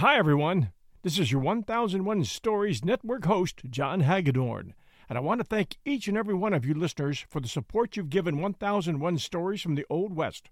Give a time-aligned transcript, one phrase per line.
[0.00, 0.72] Hi, everyone.
[1.02, 4.72] This is your 1001 Stories Network host, John Hagedorn,
[5.10, 7.98] and I want to thank each and every one of you listeners for the support
[7.98, 10.48] you've given 1001 Stories from the Old West.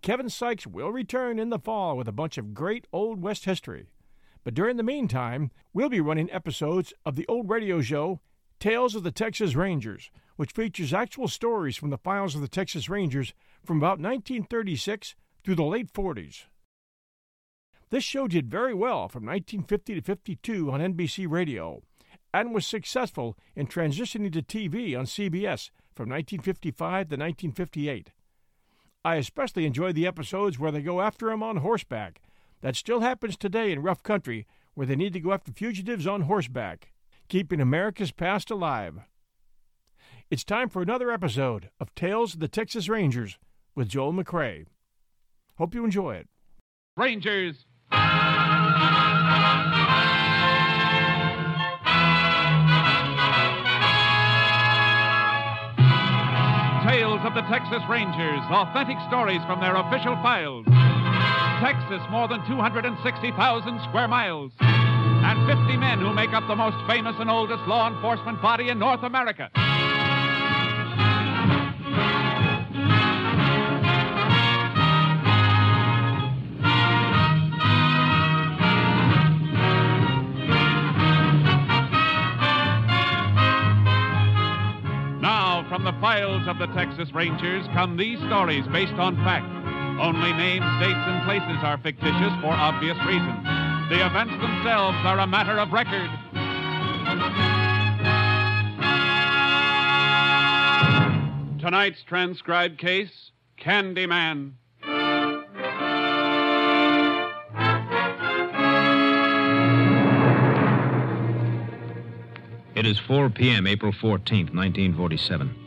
[0.00, 3.90] Kevin Sykes will return in the fall with a bunch of great Old West history.
[4.44, 8.20] But during the meantime, we'll be running episodes of the old radio show
[8.60, 12.88] Tales of the Texas Rangers, which features actual stories from the files of the Texas
[12.88, 16.44] Rangers from about 1936 through the late 40s.
[17.94, 21.84] This show did very well from 1950 to 52 on NBC Radio
[22.32, 28.10] and was successful in transitioning to TV on CBS from 1955 to 1958.
[29.04, 32.20] I especially enjoyed the episodes where they go after him on horseback.
[32.62, 36.22] That still happens today in rough country where they need to go after fugitives on
[36.22, 36.94] horseback,
[37.28, 39.02] keeping America's past alive.
[40.32, 43.38] It's time for another episode of Tales of the Texas Rangers
[43.76, 44.66] with Joel McCrea.
[45.58, 46.28] Hope you enjoy it.
[46.96, 47.66] Rangers.
[56.86, 60.66] Tales of the Texas Rangers, authentic stories from their official files.
[61.60, 64.52] Texas, more than 260,000 square miles.
[64.60, 68.78] And 50 men who make up the most famous and oldest law enforcement body in
[68.78, 69.50] North America.
[85.74, 89.44] From the files of the Texas Rangers come these stories based on fact.
[90.00, 93.42] Only names, dates, and places are fictitious for obvious reasons.
[93.90, 96.08] The events themselves are a matter of record.
[101.58, 104.52] Tonight's transcribed case Candyman.
[112.76, 115.63] It is 4 p.m., April 14th, 1947.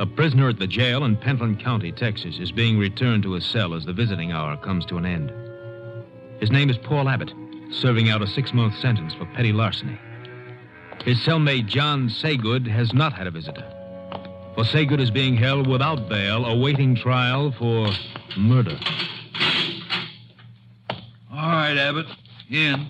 [0.00, 3.74] A prisoner at the jail in Pentland County, Texas, is being returned to his cell
[3.74, 5.32] as the visiting hour comes to an end.
[6.40, 7.32] His name is Paul Abbott,
[7.70, 9.96] serving out a six month sentence for petty larceny.
[11.04, 13.64] His cellmate, John Saygood, has not had a visitor.
[14.56, 17.88] For Saygood is being held without bail, awaiting trial for
[18.36, 18.78] murder.
[21.30, 22.06] All right, Abbott.
[22.50, 22.88] In.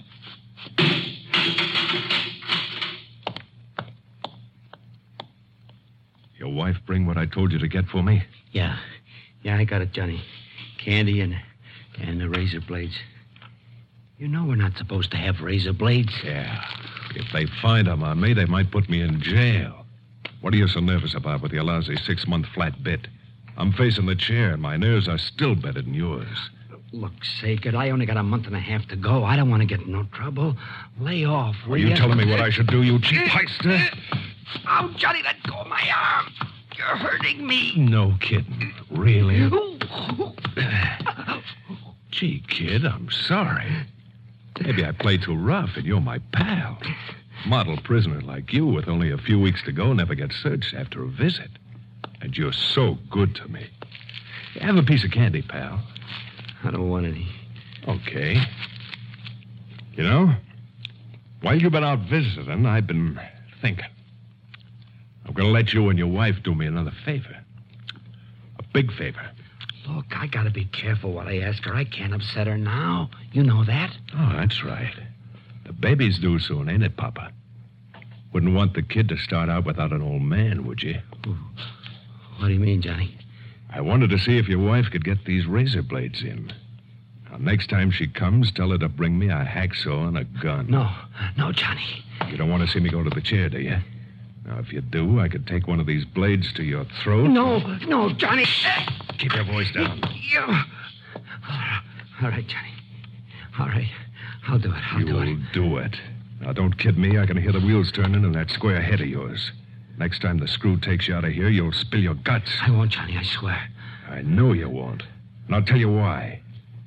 [6.55, 8.23] Wife bring what I told you to get for me?
[8.53, 8.79] Yeah.
[9.43, 10.23] Yeah, I got it, Johnny.
[10.79, 11.37] Candy and
[12.01, 12.95] and the razor blades.
[14.19, 16.13] You know we're not supposed to have razor blades.
[16.25, 16.65] Yeah.
[17.15, 19.85] If they find them on me, they might put me in jail.
[20.41, 23.09] What are you so nervous about with your lousy six month flat bit?
[23.57, 26.51] I'm facing the chair, and my nerves are still better than yours.
[26.93, 29.25] Look, Saygood, I only got a month and a half to go.
[29.25, 30.57] I don't want to get in no trouble.
[31.01, 31.97] Lay off, will Are you ya?
[31.97, 33.97] telling me what I should do, you cheap heister?
[34.69, 36.33] Oh, Johnny, let go of my arm.
[36.77, 37.75] You're hurting me.
[37.77, 38.73] No kidding.
[38.91, 39.51] Really?
[42.11, 43.87] Gee, kid, I'm sorry.
[44.61, 46.79] Maybe I played too rough, and you're my pal.
[47.47, 51.03] Model prisoner like you, with only a few weeks to go, never gets searched after
[51.03, 51.51] a visit.
[52.21, 53.67] And you're so good to me.
[54.61, 55.81] Have a piece of candy, pal.
[56.63, 57.29] I don't want any.
[57.87, 58.41] Okay.
[59.95, 60.35] You know,
[61.43, 63.21] while you've been out visiting, I've been
[63.61, 63.85] thinking.
[65.27, 67.37] I'm going to let you and your wife do me another favor.
[68.59, 69.31] A big favor.
[69.89, 71.75] Look, I gotta be careful what I ask her.
[71.75, 73.11] I can't upset her now.
[73.33, 73.95] You know that.
[74.17, 74.95] Oh, that's right.
[75.67, 77.31] The baby's due soon, ain't it, Papa?
[78.33, 81.01] Wouldn't want the kid to start out without an old man, would you?
[82.39, 83.17] What do you mean, Johnny?
[83.71, 86.53] I wanted to see if your wife could get these razor blades in.
[87.31, 90.71] Now, next time she comes, tell her to bring me a hacksaw and a gun.
[90.71, 90.91] No,
[91.37, 92.05] no, Johnny.
[92.29, 93.77] You don't want to see me go to the chair, do you?
[94.47, 97.29] Now, if you do, I could take one of these blades to your throat.
[97.29, 98.45] No, no, Johnny.
[99.19, 100.03] Keep your voice down.
[100.31, 100.41] You.
[102.23, 102.73] All right, Johnny.
[103.59, 103.89] All right.
[104.47, 104.83] I'll do it.
[104.93, 105.53] I'll do You'll it.
[105.55, 105.97] do it.
[106.41, 107.19] Now, don't kid me.
[107.19, 109.51] I can hear the wheels turning in that square head of yours.
[109.97, 112.51] Next time the screw takes you out of here, you'll spill your guts.
[112.61, 113.71] I won't, Johnny, I swear.
[114.11, 115.05] I know you won't.
[115.47, 116.41] And I'll tell you why.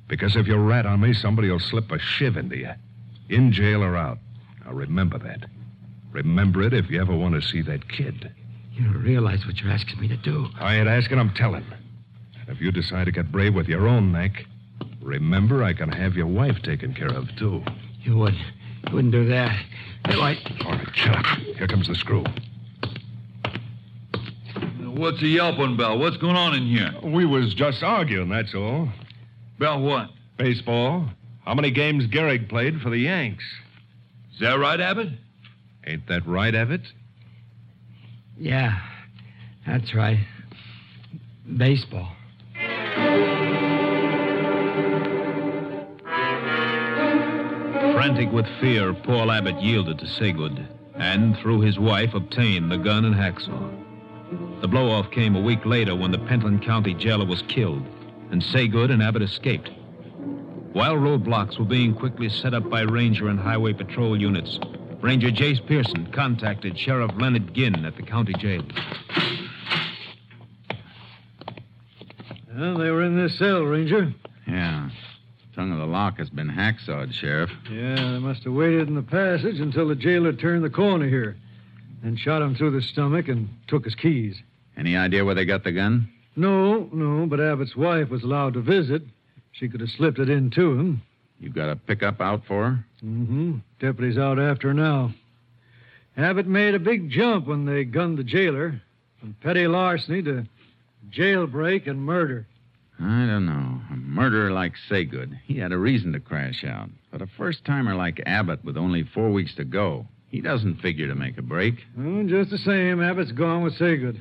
[0.06, 2.70] Because if you rat on me, somebody will slip a shiv into you.
[3.30, 4.18] In jail or out.
[4.64, 5.46] Now remember that.
[6.12, 8.32] Remember it if you ever want to see that kid.
[8.72, 10.46] You don't realize what you're asking me to do.
[10.58, 11.64] I ain't asking, I'm telling.
[12.40, 14.44] And if you decide to get brave with your own neck,
[15.02, 17.62] remember I can have your wife taken care of, too.
[18.02, 18.34] You would.
[18.34, 19.64] You wouldn't do that.
[20.08, 20.38] No, I.
[20.64, 21.26] All right, shut up.
[21.38, 22.24] Here comes the screw.
[24.80, 25.98] What's the yelping about?
[25.98, 26.92] What's going on in here?
[27.02, 28.88] We was just arguing, that's all.
[29.56, 30.10] About what?
[30.36, 31.08] Baseball,
[31.44, 33.44] how many games Gehrig played for the Yanks.
[34.34, 35.10] Is that right, Abbott?
[35.88, 36.82] Ain't that right, Abbott?
[38.36, 38.78] Yeah,
[39.66, 40.18] that's right.
[41.56, 42.12] Baseball.
[47.94, 53.06] Frantic with fear, Paul Abbott yielded to Saygood and, through his wife, obtained the gun
[53.06, 54.60] and hacksaw.
[54.60, 57.86] The blow off came a week later when the Pentland County jailer was killed,
[58.30, 59.70] and Saygood and Abbott escaped.
[60.74, 64.58] While roadblocks were being quickly set up by Ranger and Highway Patrol units,
[65.00, 68.64] Ranger Jace Pearson contacted Sheriff Leonard Ginn at the county jail.
[72.52, 74.12] Well, they were in this cell, Ranger.
[74.46, 74.90] Yeah.
[75.54, 77.50] Tongue of the lock has been hacksawed, Sheriff.
[77.70, 81.36] Yeah, they must have waited in the passage until the jailer turned the corner here.
[82.02, 84.40] Then shot him through the stomach and took his keys.
[84.76, 86.08] Any idea where they got the gun?
[86.34, 89.02] No, no, but Abbott's wife was allowed to visit.
[89.52, 91.02] She could have slipped it in to him.
[91.40, 92.84] You got a pickup out for her?
[93.04, 93.58] Mm-hmm.
[93.80, 95.14] Deputy's out after her now.
[96.16, 98.82] Abbott made a big jump when they gunned the jailer.
[99.20, 100.46] From petty larceny to
[101.10, 102.46] jailbreak and murder.
[103.00, 103.80] I don't know.
[103.92, 106.90] A murderer like Saygood, he had a reason to crash out.
[107.12, 111.06] But a first timer like Abbott with only four weeks to go, he doesn't figure
[111.06, 111.76] to make a break.
[111.96, 114.20] Well, just the same, Abbott's gone with Saygood.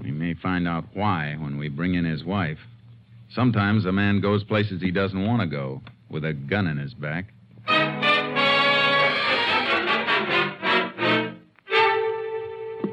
[0.00, 2.58] We may find out why when we bring in his wife.
[3.34, 5.82] Sometimes a man goes places he doesn't want to go
[6.12, 7.32] with a gun in his back.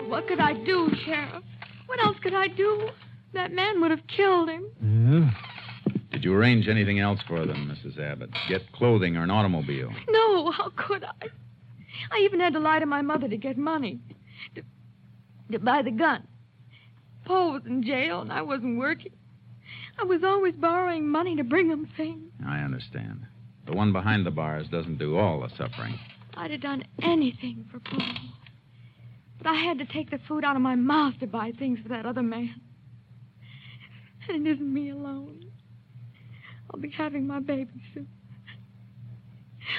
[0.07, 1.43] What could I do, Sheriff?
[1.85, 2.89] What else could I do?
[3.33, 4.65] That man would have killed him.
[4.81, 5.31] Yeah?
[6.11, 7.99] Did you arrange anything else for them, Mrs.
[7.99, 8.31] Abbott?
[8.47, 9.91] Get clothing or an automobile?
[10.09, 11.27] No, how could I?
[12.11, 13.99] I even had to lie to my mother to get money.
[14.55, 14.63] To,
[15.51, 16.25] to buy the gun.
[17.25, 19.11] Paul was in jail and I wasn't working.
[20.01, 22.31] I was always borrowing money to bring him things.
[22.45, 23.25] I understand.
[23.65, 25.99] The one behind the bars doesn't do all the suffering.
[26.35, 28.15] I'd have done anything for Paul.
[29.37, 31.89] But I had to take the food out of my mouth to buy things for
[31.89, 32.61] that other man.
[34.27, 35.45] And it isn't me alone.
[36.71, 38.07] I'll be having my baby soon.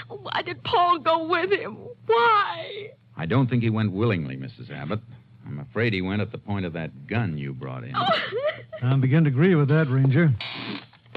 [0.09, 1.77] Why did Paul go with him?
[2.07, 2.91] Why?
[3.17, 4.71] I don't think he went willingly, Mrs.
[4.71, 5.01] Abbott.
[5.50, 7.93] I'm afraid he went at the point of that gun you brought in.
[7.97, 8.06] Oh.
[8.82, 10.32] I begin to agree with that, Ranger.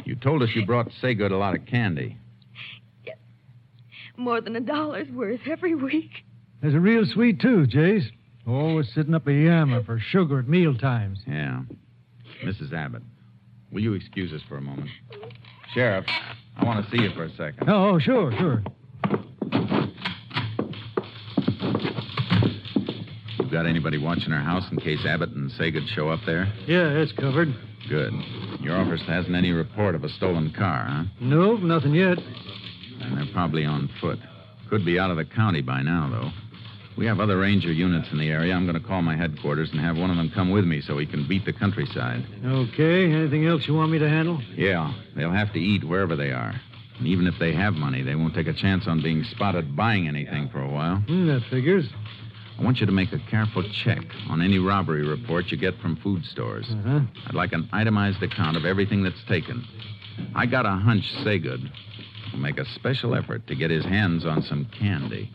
[0.06, 2.18] You told us you brought Saygood a lot of candy.
[4.18, 6.10] More than a dollar's worth every week.
[6.62, 8.06] There's a real sweet tooth, Jace.
[8.48, 11.20] Always sitting up a yammer for sugar at meal times.
[11.28, 11.62] Yeah.
[12.44, 12.74] Mrs.
[12.74, 13.04] Abbott,
[13.72, 14.90] will you excuse us for a moment?
[15.74, 16.06] Sheriff,
[16.58, 17.70] I want to see you for a second.
[17.70, 18.64] Oh, sure, sure.
[23.54, 26.52] Got anybody watching our house in case Abbott and Saygood show up there?
[26.68, 27.54] Yeah, it's covered.
[27.88, 28.14] Good.
[28.62, 31.04] Your office hasn't any report of a stolen car, huh?
[31.22, 32.18] No, nothing yet.
[33.02, 34.20] And they're probably on foot.
[34.70, 36.32] Could be out of the county by now, though.
[36.98, 38.54] We have other ranger units in the area.
[38.54, 40.98] I'm going to call my headquarters and have one of them come with me so
[40.98, 42.26] he can beat the countryside.
[42.46, 44.42] Okay, anything else you want me to handle?
[44.56, 46.54] Yeah, they'll have to eat wherever they are.
[47.00, 50.08] And even if they have money, they won't take a chance on being spotted buying
[50.08, 50.98] anything for a while.
[50.98, 51.86] Hmm, that figures.
[52.58, 55.98] I want you to make a careful check on any robbery report you get from
[55.98, 56.66] food stores.
[56.70, 57.02] Uh-huh.
[57.28, 59.66] I'd like an itemized account of everything that's taken.
[60.36, 61.70] I got a hunch Saygood
[62.32, 65.32] will make a special effort to get his hands on some candy.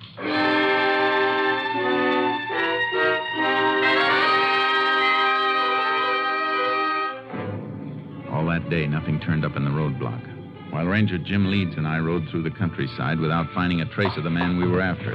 [8.31, 10.73] All that day, nothing turned up in the roadblock.
[10.73, 14.25] While Ranger Jim Leeds and I rode through the countryside without finding a trace of
[14.25, 15.15] the man we were after.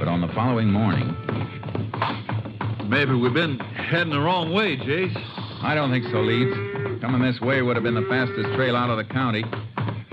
[0.00, 1.14] But on the following morning,
[2.90, 5.14] Maybe we've been heading the wrong way, Jace.
[5.62, 7.00] I don't think so, Leeds.
[7.00, 9.44] Coming this way would have been the fastest trail out of the county.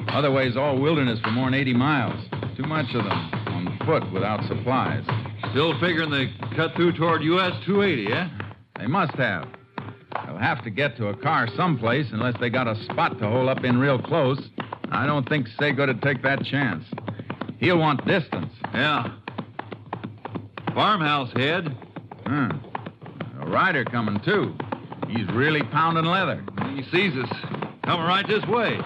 [0.10, 2.24] Otherwise, all wilderness for more than 80 miles.
[2.56, 5.04] Too much of them on foot without supplies.
[5.50, 8.28] Still figuring they cut through toward US 280, eh?
[8.78, 9.48] They must have.
[10.28, 13.50] They'll have to get to a car someplace unless they got a spot to hole
[13.50, 14.40] up in real close.
[14.92, 16.86] I don't think would take that chance.
[17.60, 18.54] He'll want distance.
[18.72, 19.17] Yeah.
[20.78, 21.76] Farmhouse head.
[22.28, 22.52] Hmm.
[23.42, 24.54] A rider coming, too.
[25.08, 26.44] He's really pounding leather.
[26.76, 27.28] He sees us
[27.84, 28.80] coming right this way.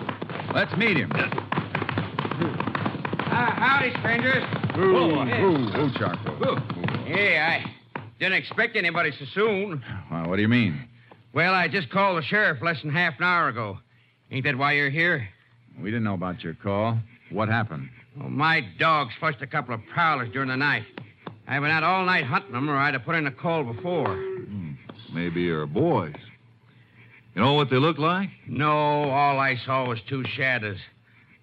[0.55, 1.09] Let's meet him.
[3.27, 4.41] howdy, strangers.
[4.77, 5.41] Ooh, Whoa, hey.
[5.41, 6.55] ooh, ooh, Charcoal.
[7.03, 7.65] Hey, I
[8.21, 9.83] didn't expect anybody so soon.
[10.09, 10.87] Well, what do you mean?
[11.33, 13.77] Well, I just called the sheriff less than half an hour ago.
[14.31, 15.27] Ain't that why you're here?
[15.77, 16.99] We didn't know about your call.
[17.31, 17.89] What happened?
[18.17, 20.83] Well, my dogs flushed a couple of prowlers during the night.
[21.51, 24.15] I've been out all night hunting them, or I'd have put in a call before.
[24.15, 24.71] Hmm.
[25.13, 26.15] Maybe you're boys.
[27.35, 28.29] You know what they look like?
[28.47, 30.77] No, all I saw was two shadows.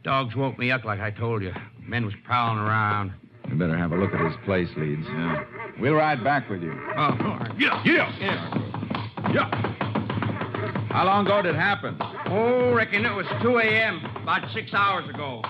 [0.04, 1.52] Dogs woke me up like I told you.
[1.86, 3.12] Men was prowling around.
[3.50, 5.06] We better have a look at his place, Leeds.
[5.06, 5.44] Yeah.
[5.78, 6.72] We'll ride back with you.
[6.96, 7.52] Oh, all right.
[7.58, 7.82] Yeah.
[7.84, 9.30] Yeah.
[9.30, 10.88] Yeah.
[10.88, 11.98] How long ago did it happen?
[12.28, 15.42] Oh, reckon it was 2 a.m., about six hours ago.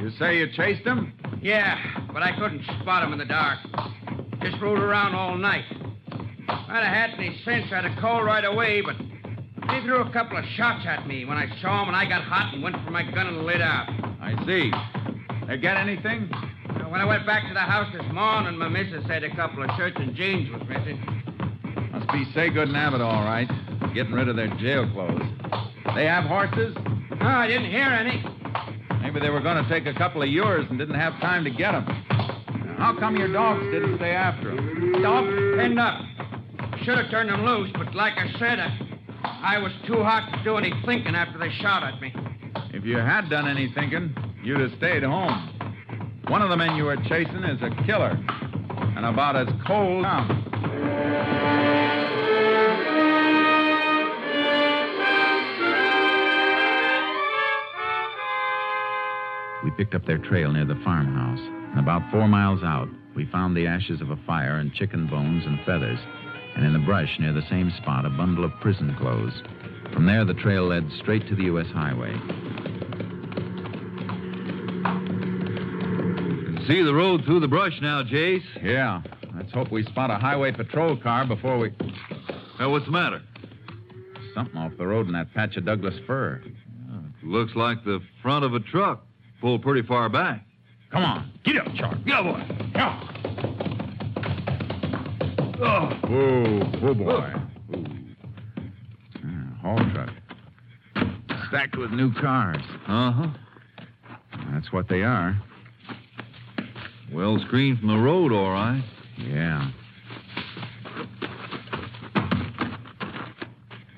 [0.00, 1.12] You say you chased him?
[1.42, 1.78] Yeah,
[2.14, 3.58] but I couldn't spot him in the dark.
[4.50, 5.64] Just rode around all night.
[5.72, 10.12] If I'd have had any sense, I'd have called right away, but they threw a
[10.12, 12.76] couple of shots at me when I saw him, and I got hot and went
[12.84, 13.88] for my gun and lit out.
[14.20, 14.70] I see.
[15.48, 16.30] They get anything?
[16.88, 19.70] When I went back to the house this morning, my missus said a couple of
[19.76, 21.00] shirts and jeans was missing.
[21.90, 23.50] Must be Saygood and Abbott, all right.
[23.94, 25.22] Getting rid of their jail clothes.
[25.96, 26.72] They have horses?
[27.18, 28.24] No, I didn't hear any.
[29.02, 31.50] Maybe they were going to take a couple of yours and didn't have time to
[31.50, 32.05] get them.
[32.78, 35.02] How come your dogs didn't stay after them?
[35.02, 36.00] Dogs pinned up.
[36.84, 40.44] Should have turned them loose, but like I said, I, I was too hot to
[40.44, 42.14] do any thinking after they shot at me.
[42.74, 44.14] If you had done any thinking,
[44.44, 45.52] you'd have stayed home.
[46.28, 48.10] One of the men you were chasing is a killer,
[48.96, 50.02] and about as cold.
[50.02, 50.26] Now.
[59.64, 63.56] We picked up their trail near the farmhouse, and about four miles out, we found
[63.56, 65.98] the ashes of a fire and chicken bones and feathers,
[66.54, 69.42] and in the brush near the same spot, a bundle of prison clothes.
[69.92, 71.66] From there, the trail led straight to the U.S.
[71.72, 72.12] highway.
[76.44, 78.42] Can see the road through the brush now, Jace.
[78.62, 79.02] Yeah.
[79.34, 81.72] Let's hope we spot a highway patrol car before we.
[82.58, 83.22] Now, what's the matter?
[84.34, 86.42] Something off the road in that patch of Douglas fir.
[87.22, 89.04] Looks like the front of a truck
[89.40, 90.44] pulled pretty far back.
[90.96, 91.30] Come on.
[91.44, 92.00] Get up, Charlie.
[92.06, 92.42] Yeah, boy.
[92.74, 93.00] Yeah.
[95.60, 95.90] Oh.
[96.08, 97.34] Whoa, whoa, boy.
[97.76, 97.84] Ooh.
[99.22, 100.08] Yeah, haul truck.
[101.48, 102.62] Stacked with new cars.
[102.88, 103.26] Uh huh.
[104.54, 105.38] That's what they are.
[107.12, 108.82] Well screened from the road, all right.
[109.18, 109.70] Yeah.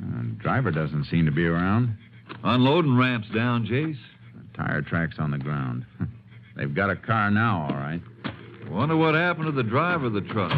[0.03, 1.97] Uh, driver doesn't seem to be around.
[2.43, 4.01] Unloading ramps down, Jace.
[4.57, 5.87] Tire tracks on the ground.
[6.59, 8.03] They've got a car now, all right.
[8.69, 10.51] Wonder what happened to the driver of the truck.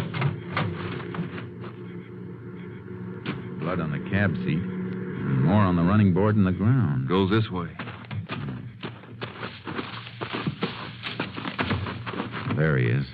[3.60, 4.56] Blood on the cab seat.
[4.56, 7.06] And more on the running board and the ground.
[7.06, 7.68] Goes this way.
[12.56, 13.06] There he is.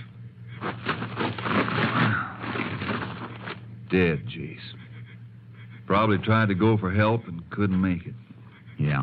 [3.90, 4.60] Dead, jeez.
[5.86, 8.14] Probably tried to go for help and couldn't make it.
[8.78, 9.02] Yeah.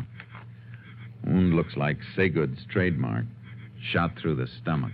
[1.26, 3.24] Wound looks like Saygood's trademark.
[3.92, 4.92] Shot through the stomach.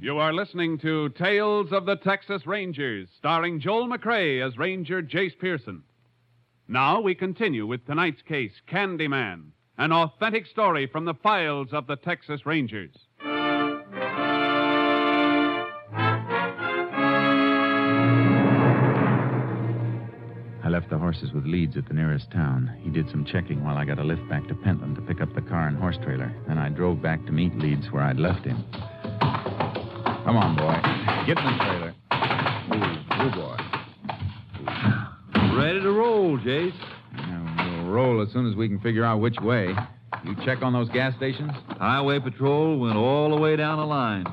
[0.00, 5.38] You are listening to Tales of the Texas Rangers, starring Joel McCrea as Ranger Jace
[5.38, 5.82] Pearson.
[6.68, 11.96] Now we continue with tonight's case, Candyman, an authentic story from the files of the
[11.96, 12.94] Texas Rangers.
[20.78, 22.72] Left the horses with Leeds at the nearest town.
[22.84, 25.34] He did some checking while I got a lift back to Pentland to pick up
[25.34, 26.32] the car and horse trailer.
[26.46, 28.64] Then I drove back to meet Leeds where I'd left him.
[29.20, 30.78] Come on, boy.
[31.26, 31.94] Get in the trailer.
[32.70, 33.56] Ooh, ooh boy.
[35.58, 36.72] Ready to roll, Jace.
[37.16, 39.74] Yeah, we'll roll as soon as we can figure out which way.
[40.22, 41.50] You check on those gas stations?
[41.70, 44.26] Highway patrol went all the way down the line.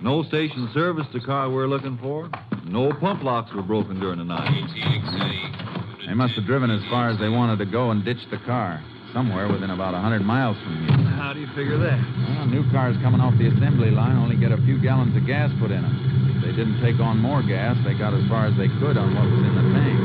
[0.00, 2.30] No station serviced the car we're looking for.
[2.64, 5.69] No pump locks were broken during the night.
[6.10, 8.82] They must have driven as far as they wanted to go and ditched the car.
[9.14, 11.06] Somewhere within about a 100 miles from here.
[11.14, 12.02] How do you figure that?
[12.02, 15.54] Well, new cars coming off the assembly line only get a few gallons of gas
[15.62, 16.34] put in them.
[16.34, 19.14] If they didn't take on more gas, they got as far as they could on
[19.14, 19.98] what was in the tank.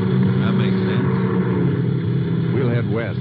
[0.45, 1.09] That makes sense.
[2.53, 3.17] We'll head west.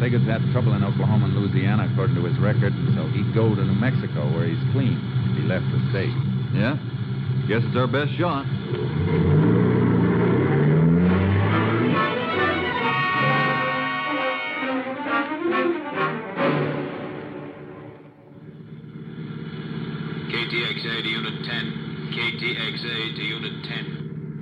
[0.00, 3.52] Saygood's had trouble in Oklahoma and Louisiana, according to his record, and so he'd go
[3.52, 4.96] to New Mexico, where he's clean,
[5.28, 6.16] if he left the state.
[6.56, 6.80] Yeah?
[7.52, 8.48] Guess it's our best shot.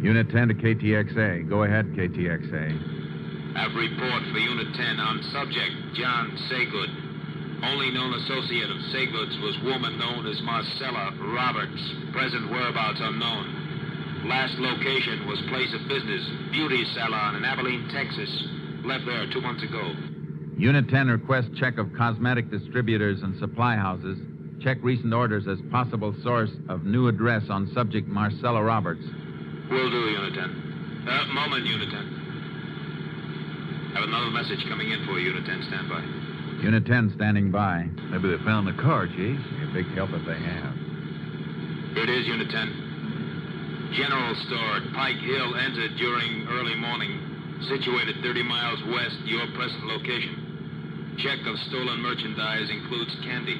[0.06, 1.48] Unit 10 to KTXA.
[1.50, 3.56] Go ahead, KTXA.
[3.58, 7.66] Have report for Unit 10 on subject John Saygood.
[7.66, 11.82] Only known associate of Saygood's was woman known as Marcella Roberts.
[12.12, 14.22] Present whereabouts unknown.
[14.26, 16.22] Last location was place of business,
[16.52, 18.30] beauty salon in Abilene, Texas.
[18.84, 19.92] Left there two months ago.
[20.56, 24.16] Unit 10 requests check of cosmetic distributors and supply houses.
[24.62, 29.02] Check recent orders as possible source of new address on subject Marcella Roberts.
[29.70, 31.04] Will do, Unit 10.
[31.08, 33.92] Uh, moment, Unit 10.
[33.94, 35.62] Have another message coming in for you, Unit 10.
[35.68, 36.02] Stand by.
[36.62, 37.86] Unit 10 standing by.
[38.10, 39.42] Maybe they found the car, Jace.
[39.58, 40.74] Be a big help if they have.
[41.94, 43.92] Here it is, Unit 10.
[43.96, 47.20] General store at Pike Hill entered during early morning,
[47.68, 51.14] situated 30 miles west, your present location.
[51.18, 53.56] Check of stolen merchandise includes candy.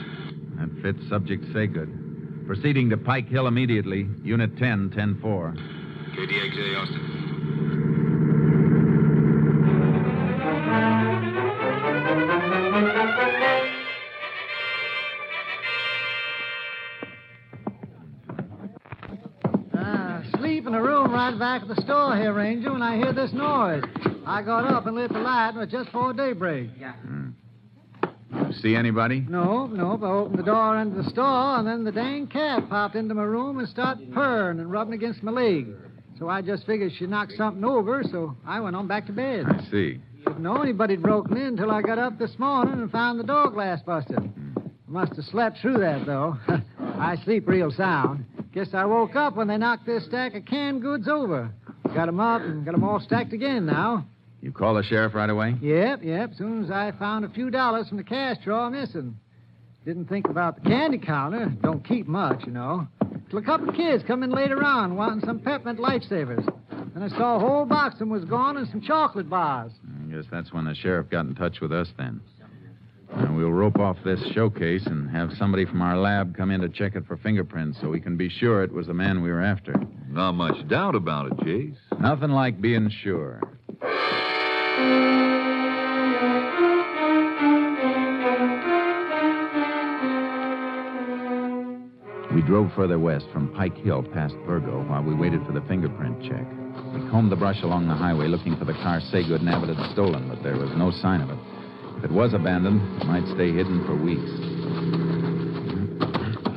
[0.59, 2.47] That fits subject Saygood.
[2.47, 4.07] Proceeding to Pike Hill immediately.
[4.23, 5.55] Unit 10, 10 4.
[6.17, 7.03] KTXA Austin.
[19.75, 23.13] Ah, sleep in a room right back of the store here, Ranger, when I hear
[23.13, 23.83] this noise.
[24.25, 26.71] I got up and lit the light, and it was just before daybreak.
[26.81, 26.95] Yeah.
[28.63, 29.21] See anybody?
[29.29, 32.97] No, no, I opened the door into the store, and then the dang cat popped
[32.97, 35.67] into my room and started purring and rubbing against my leg.
[36.19, 39.45] So I just figured she knocked something over, so I went on back to bed.
[39.47, 40.01] I see.
[40.25, 43.51] Didn't know anybody'd broken in until I got up this morning and found the door
[43.51, 44.17] glass busted.
[44.17, 44.69] Mm-hmm.
[44.89, 46.39] Must have slept through that, though.
[46.79, 48.25] I sleep real sound.
[48.53, 51.51] Guess I woke up when they knocked this stack of canned goods over.
[51.95, 54.07] Got 'em up and got 'em all stacked again now.
[54.41, 55.57] You call the sheriff right away?
[55.61, 56.35] Yep, yep.
[56.39, 59.19] Soon as I found a few dollars from the cash drawer missing.
[59.85, 61.47] Didn't think about the candy counter.
[61.63, 62.89] Don't keep much, you know.
[63.31, 66.45] Till a couple of kids come in later on wanting some peppermint lifesavers.
[66.95, 69.73] Then I saw a whole box of them was gone and some chocolate bars.
[70.05, 72.21] I guess that's when the sheriff got in touch with us then.
[73.15, 76.69] Now, we'll rope off this showcase and have somebody from our lab come in to
[76.69, 79.43] check it for fingerprints so we can be sure it was the man we were
[79.43, 79.75] after.
[80.09, 82.01] Not much doubt about it, Jace.
[82.01, 83.41] Nothing like being sure.
[92.37, 96.21] We drove further west from Pike Hill past Virgo while we waited for the fingerprint
[96.21, 96.47] check.
[96.93, 99.91] We combed the brush along the highway looking for the car Saygood and Abbott had
[99.93, 101.39] stolen, but there was no sign of it.
[101.97, 104.29] If it was abandoned, it might stay hidden for weeks.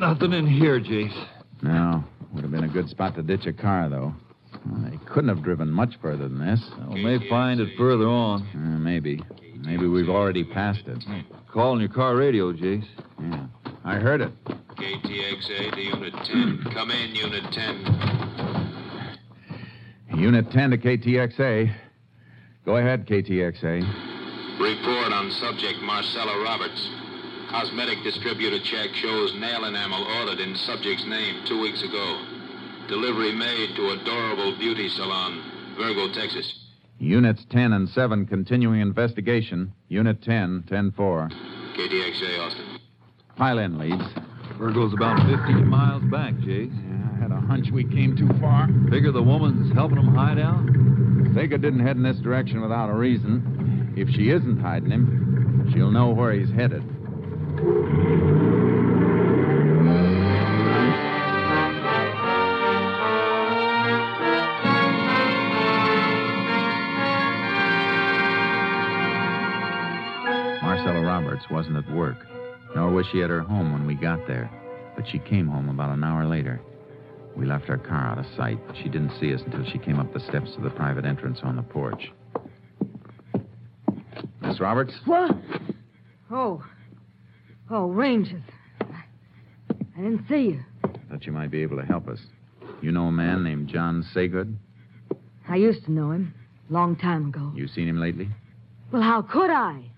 [0.01, 1.15] Nothing in here, Jace.
[1.61, 2.03] No,
[2.33, 4.13] would have been a good spot to ditch a car, though.
[4.65, 6.59] Well, they couldn't have driven much further than this.
[6.91, 8.41] We may find it further on.
[8.53, 9.23] Uh, maybe.
[9.61, 11.01] Maybe we've already passed it.
[11.53, 12.83] Call on your car radio, Jace.
[13.21, 13.45] Yeah.
[13.89, 14.31] I heard it.
[14.45, 16.61] KTXA to Unit 10.
[16.75, 18.69] Come in, Unit 10.
[20.13, 21.73] Unit 10 to KTXA.
[22.65, 23.81] Go ahead, KTXA.
[24.61, 26.87] Report on subject Marcella Roberts.
[27.49, 32.23] Cosmetic distributor check shows nail enamel ordered in subject's name two weeks ago.
[32.87, 35.41] Delivery made to Adorable Beauty Salon,
[35.79, 36.53] Virgo, Texas.
[36.99, 39.73] Units 10 and 7 continuing investigation.
[39.87, 41.29] Unit 10, 10 4.
[41.75, 42.78] KTXA Austin.
[43.39, 44.03] Pile in, Leeds.
[44.57, 46.69] Virgo's about 15 miles back, Jace.
[46.73, 48.67] Yeah, I had a hunch we came too far.
[48.91, 50.59] Figure the woman's helping him hide out?
[51.33, 53.93] Saygood didn't head in this direction without a reason.
[53.95, 56.83] If she isn't hiding him, she'll know where he's headed.
[70.61, 72.17] Marcella Roberts wasn't at work,
[72.75, 74.49] nor was she at her home when we got there.
[74.95, 76.61] But she came home about an hour later.
[77.35, 78.59] We left our car out of sight.
[78.75, 81.55] She didn't see us until she came up the steps to the private entrance on
[81.55, 82.11] the porch.
[84.41, 84.93] Miss Roberts?
[85.05, 85.31] What?
[86.31, 86.63] Oh.
[87.69, 88.43] Oh, Rangers.
[88.81, 90.59] I didn't see you.
[91.09, 92.19] Thought you might be able to help us.
[92.81, 94.55] You know a man named John Saygood?
[95.47, 96.33] I used to know him.
[96.69, 97.51] A long time ago.
[97.55, 98.29] You seen him lately?
[98.91, 99.88] Well, how could I?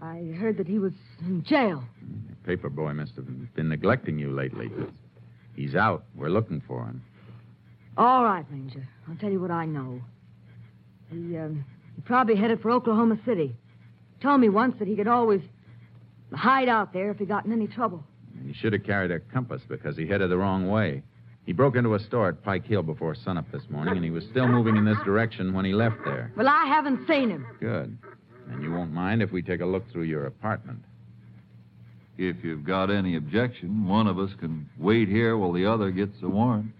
[0.00, 1.82] I heard that he was in jail.
[2.28, 4.70] The paper boy must have been neglecting you lately.
[5.54, 6.04] He's out.
[6.14, 7.02] We're looking for him.
[7.96, 8.86] All right, Ranger.
[9.08, 10.02] I'll tell you what I know.
[11.10, 13.56] He, um, he probably headed for Oklahoma City.
[14.20, 15.40] Told me once that he could always
[16.34, 18.04] hide out there if he got in any trouble.
[18.44, 21.02] He should have carried a compass because he headed the wrong way.
[21.46, 24.24] He broke into a store at Pike Hill before sunup this morning, and he was
[24.30, 26.32] still moving in this direction when he left there.
[26.36, 27.46] Well, I haven't seen him.
[27.60, 27.96] Good.
[28.50, 30.80] And you won't mind if we take a look through your apartment.
[32.18, 36.18] If you've got any objection, one of us can wait here while the other gets
[36.20, 36.72] the warrant.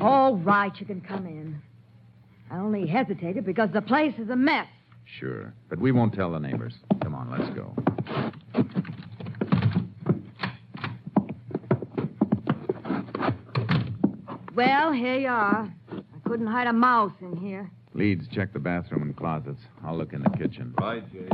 [0.00, 1.60] All right, you can come in.
[2.50, 4.68] I only hesitated because the place is a mess.
[5.18, 5.52] Sure.
[5.68, 6.74] But we won't tell the neighbors.
[7.02, 7.74] Come on, let's go.
[14.54, 15.68] Well, here you are.
[15.90, 17.68] I couldn't hide a mouse in here.
[17.94, 19.60] Leeds, check the bathroom and closets.
[19.84, 20.74] I'll look in the kitchen.
[20.78, 21.28] Right, Jay.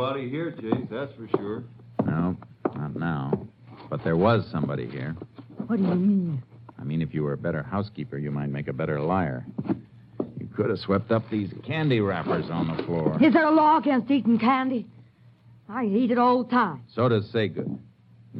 [0.00, 1.64] nobody here, Jace, that's for sure.
[2.06, 2.34] No,
[2.74, 3.46] not now.
[3.90, 5.14] But there was somebody here.
[5.66, 6.42] What do you mean?
[6.78, 9.44] I mean, if you were a better housekeeper, you might make a better liar.
[10.38, 13.18] You could have swept up these candy wrappers on the floor.
[13.22, 14.86] Is there a law against eating candy?
[15.68, 16.82] I eat it all the time.
[16.94, 17.78] So does Saygood.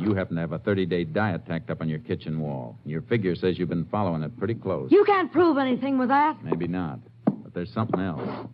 [0.01, 2.79] You happen to have a 30 day diet tacked up on your kitchen wall.
[2.87, 4.91] Your figure says you've been following it pretty close.
[4.91, 6.43] You can't prove anything with that.
[6.43, 7.01] Maybe not.
[7.27, 8.49] But there's something else.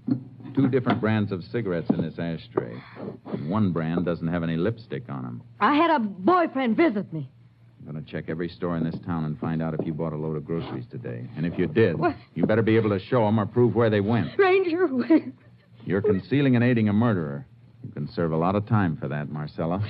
[0.54, 2.74] Two different brands of cigarettes in this ashtray.
[3.32, 5.42] And one brand doesn't have any lipstick on them.
[5.60, 7.30] I had a boyfriend visit me.
[7.86, 10.12] I'm going to check every store in this town and find out if you bought
[10.12, 11.28] a load of groceries today.
[11.36, 12.16] And if you did, What?
[12.34, 14.36] you better be able to show them or prove where they went.
[14.38, 15.32] Ranger, wait.
[15.84, 17.46] You're concealing and aiding a murderer.
[17.84, 19.86] You can serve a lot of time for that, Marcella.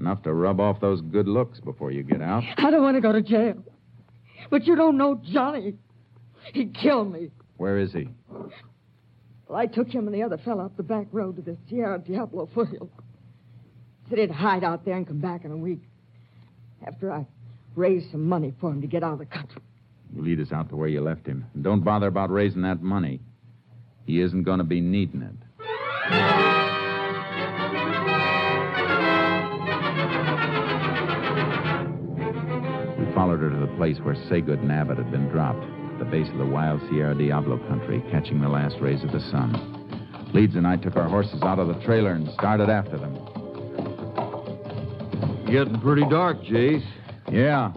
[0.00, 2.44] Enough to rub off those good looks before you get out.
[2.56, 3.56] I don't want to go to jail.
[4.50, 5.74] But you don't know Johnny.
[6.52, 7.30] He killed me.
[7.56, 8.08] Where is he?
[9.48, 11.98] Well, I took him and the other fellow up the back road to the Sierra
[11.98, 12.90] Diablo foothill.
[14.08, 15.80] Said he'd hide out there and come back in a week.
[16.86, 17.26] After I
[17.74, 19.60] raised some money for him to get out of the country.
[20.14, 21.44] You lead us out to where you left him.
[21.54, 23.20] And don't bother about raising that money.
[24.06, 26.57] He isn't going to be needing it.
[33.28, 36.30] Followed her to the place where Saygood and Abbott had been dropped, at the base
[36.30, 40.30] of the wild Sierra Diablo country, catching the last rays of the sun.
[40.32, 43.12] Leeds and I took our horses out of the trailer and started after them.
[45.44, 46.82] Getting pretty dark, Jace.
[47.30, 47.70] Yeah.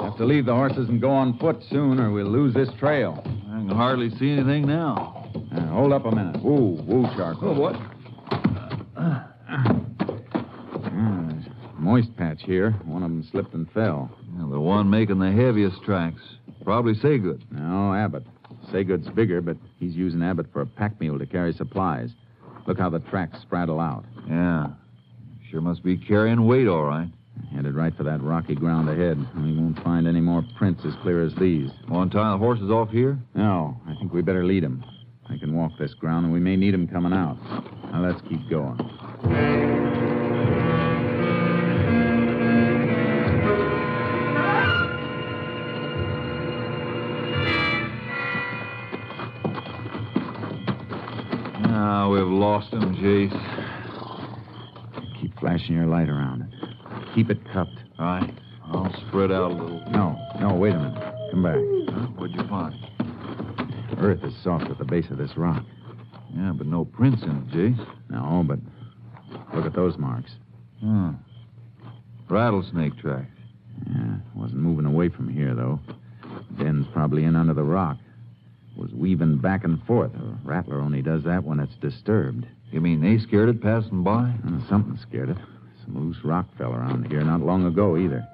[0.00, 3.22] Have to leave the horses and go on foot soon, or we'll lose this trail.
[3.24, 5.30] I can hardly see anything now.
[5.54, 6.42] Uh, hold up a minute.
[6.42, 7.50] Woo, woo, Charcoal.
[7.50, 7.76] Oh, what?
[8.96, 9.30] A
[11.78, 12.72] moist patch here.
[12.84, 14.10] One of them slipped and fell.
[14.52, 16.20] The one making the heaviest tracks.
[16.62, 17.40] Probably Saygood.
[17.50, 18.24] No, Abbott.
[18.70, 22.10] Saygood's bigger, but he's using Abbott for a pack mule to carry supplies.
[22.66, 24.04] Look how the tracks spraddle out.
[24.28, 24.66] Yeah.
[25.50, 27.08] Sure must be carrying weight, all right.
[27.54, 29.16] Headed right for that rocky ground ahead.
[29.36, 31.70] We won't find any more prints as clear as these.
[31.88, 33.18] Want to tie the horses off here?
[33.34, 34.84] No, I think we better lead them.
[35.30, 37.38] I can walk this ground, and we may need them coming out.
[37.90, 39.81] Now let's keep going.
[52.42, 53.30] Lost him, Jace.
[55.20, 56.48] Keep flashing your light around it.
[57.14, 57.78] Keep it cupped.
[58.00, 58.34] All right.
[58.64, 59.80] I'll spread out a little.
[59.92, 61.14] No, no, wait a minute.
[61.30, 61.54] Come back.
[61.94, 62.06] Huh?
[62.16, 62.74] What'd you find?
[63.96, 65.62] Earth is soft at the base of this rock.
[66.34, 67.86] Yeah, but no prints in it, Jace.
[68.10, 68.58] No, but
[69.54, 70.32] look at those marks.
[70.80, 71.10] Hmm.
[72.28, 73.38] Rattlesnake tracks.
[73.88, 75.78] Yeah, wasn't moving away from here, though.
[76.58, 77.98] Den's probably in under the rock.
[78.76, 80.12] Was weaving back and forth.
[80.14, 82.46] A rattler only does that when it's disturbed.
[82.70, 84.32] You mean they scared it passing by?
[84.68, 85.36] Something scared it.
[85.84, 88.26] Some loose rock fell around here not long ago either.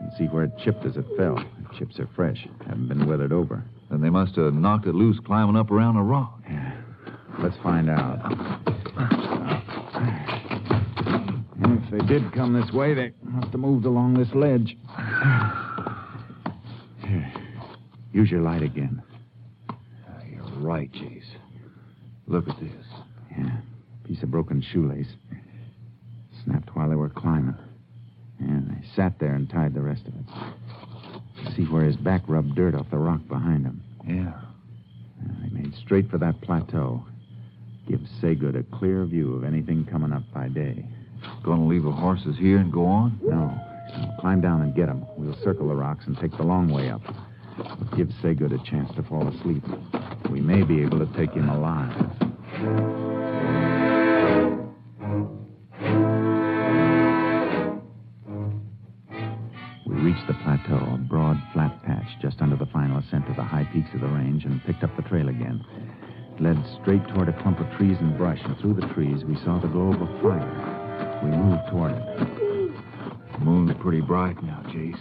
[0.00, 1.36] You can see where it chipped as it fell.
[1.36, 3.64] The chips are fresh, haven't been weathered over.
[3.90, 6.38] Then they must have knocked it loose climbing up around a rock.
[6.48, 6.76] Yeah.
[7.40, 8.20] Let's find out.
[11.62, 14.76] And if they did come this way, they must have moved along this ledge.
[17.00, 17.32] Here.
[18.12, 19.02] Use your light again.
[20.58, 21.22] Right, Jace.
[22.26, 22.84] Look at this.
[23.36, 23.58] Yeah.
[24.04, 25.08] Piece of broken shoelace.
[26.44, 27.56] Snapped while they were climbing.
[28.40, 31.54] And they sat there and tied the rest of it.
[31.56, 33.82] See where his back rubbed dirt off the rock behind him.
[34.06, 34.32] Yeah.
[35.20, 37.04] Yeah, They made straight for that plateau.
[37.88, 40.84] Give Saygood a clear view of anything coming up by day.
[41.42, 43.18] Gonna leave the horses here and go on?
[43.22, 43.58] No.
[44.20, 45.04] Climb down and get him.
[45.16, 47.02] We'll circle the rocks and take the long way up.
[47.96, 49.64] Give Saygood a chance to fall asleep.
[50.30, 51.92] We may be able to take him alive.
[59.86, 63.42] We reached the plateau, a broad, flat patch just under the final ascent to the
[63.42, 65.64] high peaks of the range, and picked up the trail again.
[66.36, 69.34] It led straight toward a clump of trees and brush, and through the trees we
[69.44, 71.20] saw the glow of fire.
[71.24, 73.32] We moved toward it.
[73.32, 75.00] The moon's pretty bright now, Jace.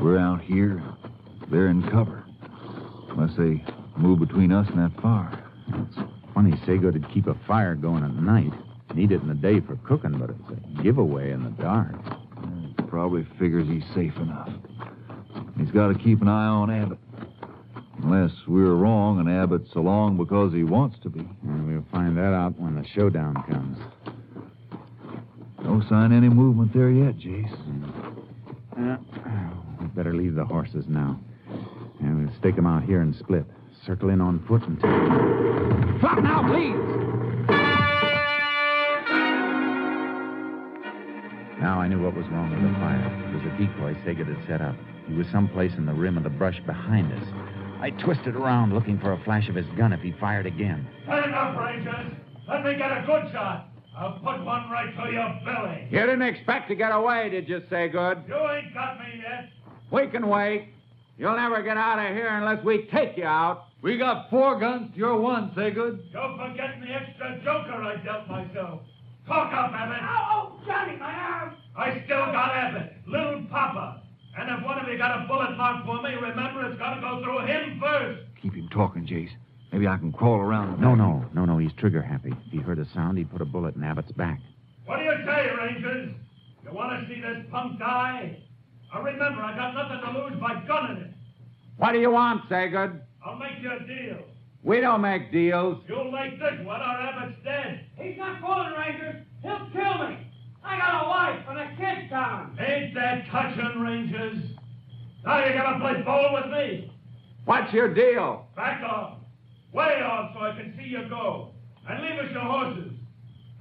[0.00, 0.80] We're out here.
[1.50, 2.24] They're in cover.
[3.10, 3.64] Unless they
[3.96, 5.44] move between us and that fire.
[5.68, 5.96] It's
[6.34, 8.52] funny Saygood would keep a fire going at night.
[8.94, 11.94] Need it in the day for cooking, but it's a giveaway in the dark.
[12.88, 14.50] Probably figures he's safe enough.
[15.58, 16.98] He's got to keep an eye on Abbott.
[18.02, 21.20] Unless we're wrong and Abbott's along because he wants to be.
[21.20, 23.78] And we'll find that out when the showdown comes.
[25.62, 27.52] No sign of any movement there yet, Jace.
[28.76, 28.96] Uh,
[29.80, 31.20] we better leave the horses now.
[32.00, 33.44] And we'll stake them out here and split.
[33.86, 36.00] Circle in on foot and take.
[36.00, 36.76] Drop now, please.
[41.60, 43.04] Now I knew what was wrong with the fire.
[43.28, 44.74] It was a decoy Saygood had set up.
[45.06, 47.26] He was someplace in the rim of the brush behind us.
[47.80, 50.86] I twisted around looking for a flash of his gun if he fired again.
[51.04, 52.12] Stand up, Rangers.
[52.48, 53.68] Let me get a good shot.
[53.96, 55.88] I'll put one right to your belly.
[55.90, 58.26] You didn't expect to get away, did you, Saygood?
[58.26, 59.50] You ain't got me yet.
[59.90, 60.68] We can wait.
[61.20, 63.66] You'll never get out of here unless we take you out.
[63.82, 64.90] We got four guns.
[64.94, 66.10] You're one, Saygood.
[66.14, 68.80] Don't forget the extra joker I dealt myself.
[69.26, 69.98] Talk up, Abbott.
[70.00, 71.56] Oh, oh, Johnny, my arm.
[71.76, 74.02] I still got Abbott, little Papa.
[74.38, 77.00] And if one of you got a bullet mark for me, remember it's got to
[77.02, 78.22] go through him first.
[78.40, 79.28] Keep him talking, Jace.
[79.72, 80.78] Maybe I can crawl around.
[80.78, 81.58] the No, no, no, no.
[81.58, 82.30] He's trigger happy.
[82.46, 84.40] If he heard a sound, he'd put a bullet in Abbott's back.
[84.86, 86.14] What do you say, Rangers?
[86.64, 88.38] You want to see this punk die?
[88.92, 91.10] Now remember, I got nothing to lose by gunning it.
[91.76, 93.00] What do you want, Saygood?
[93.24, 94.18] I'll make you a deal.
[94.62, 95.82] We don't make deals.
[95.88, 97.86] You'll make this one, or Abbott's dead.
[97.96, 99.24] He's not fooling, Rangers.
[99.42, 100.18] He'll kill me.
[100.62, 102.58] I got a wife and a kid down.
[102.60, 104.38] Ain't that touching, Rangers?
[105.24, 106.92] Now you're gonna play ball with me.
[107.46, 108.46] What's your deal?
[108.56, 109.18] Back off.
[109.72, 111.52] Way off so I can see you go.
[111.88, 112.92] And leave us your horses.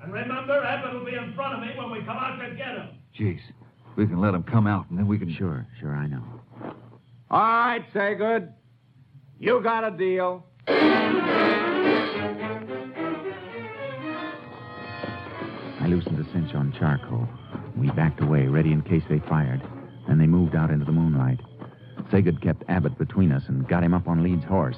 [0.04, 2.76] And remember, Abbott will be in front of me when we come out to get
[2.76, 2.89] him.
[3.18, 3.39] Jace,
[4.00, 5.30] we can let him come out, and then we can.
[5.36, 6.24] Sure, sure, I know.
[7.30, 8.54] All right, Saygood.
[9.40, 10.46] You got a deal.
[15.82, 17.28] I loosened the cinch on charcoal.
[17.76, 19.62] We backed away, ready in case they fired.
[20.08, 21.42] Then they moved out into the moonlight.
[22.10, 24.78] Saygood kept Abbott between us and got him up on Leeds' horse.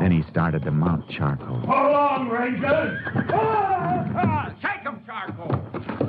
[0.00, 1.58] Then he started to mount charcoal.
[1.58, 3.00] Hold on, Rangers.
[3.36, 5.50] Ah, ah, shake him, Charcoal.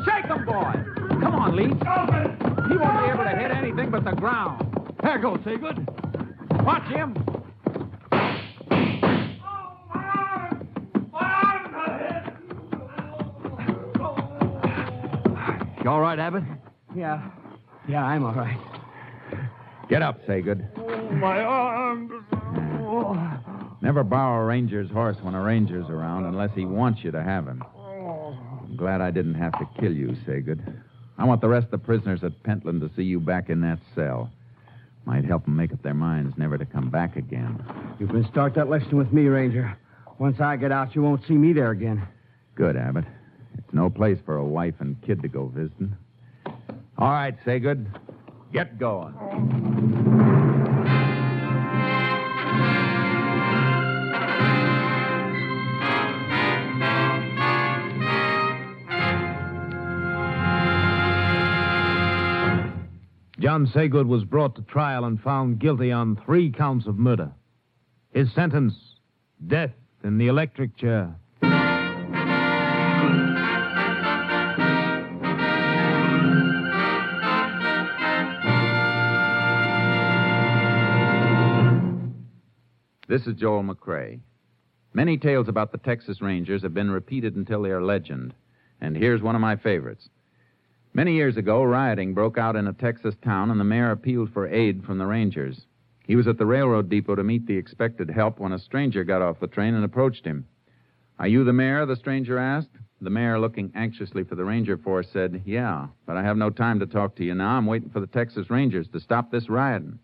[0.05, 0.94] Shake him, boy.
[1.25, 1.73] Come on, Lee.
[1.81, 2.29] Stop it.
[2.69, 4.93] He won't be able to hit anything but the ground.
[5.01, 5.83] There goes Saygood.
[6.63, 7.15] Watch him.
[8.11, 8.27] Oh,
[9.91, 10.67] my arm.
[11.11, 12.23] My arm's not hit.
[15.83, 16.43] You all right, Abbott?
[16.95, 17.27] Yeah.
[17.89, 18.59] Yeah, I'm all right.
[19.89, 20.77] Get up, Saygood.
[21.19, 22.23] My arm.
[23.81, 27.47] Never borrow a ranger's horse when a ranger's around unless he wants you to have
[27.47, 27.63] him.
[27.75, 28.37] Oh.
[28.63, 30.83] I'm glad I didn't have to kill you, Saygood.
[31.17, 33.79] I want the rest of the prisoners at Pentland to see you back in that
[33.95, 34.29] cell.
[35.05, 37.63] Might help them make up their minds never to come back again.
[37.99, 39.77] You can start that lesson with me, Ranger.
[40.17, 42.05] Once I get out, you won't see me there again.
[42.55, 43.05] Good, Abbott.
[43.57, 45.95] It's no place for a wife and kid to go visiting.
[46.97, 47.85] All right, Saygood.
[48.51, 50.44] Get going.
[63.45, 67.31] John Saygood was brought to trial and found guilty on three counts of murder.
[68.11, 68.73] His sentence
[69.45, 69.69] death
[70.03, 71.15] in the electric chair.
[83.07, 84.21] This is Joel McCrea.
[84.95, 88.33] Many tales about the Texas Rangers have been repeated until they are legend,
[88.81, 90.09] and here's one of my favorites.
[90.95, 94.47] Many years ago, rioting broke out in a Texas town, and the mayor appealed for
[94.47, 95.65] aid from the Rangers.
[96.07, 99.21] He was at the railroad depot to meet the expected help when a stranger got
[99.21, 100.45] off the train and approached him.
[101.19, 101.85] Are you the mayor?
[101.85, 102.69] the stranger asked.
[103.01, 106.79] The mayor, looking anxiously for the ranger force, said, Yeah, but I have no time
[106.79, 107.57] to talk to you now.
[107.57, 109.99] I'm waiting for the Texas Rangers to stop this rioting.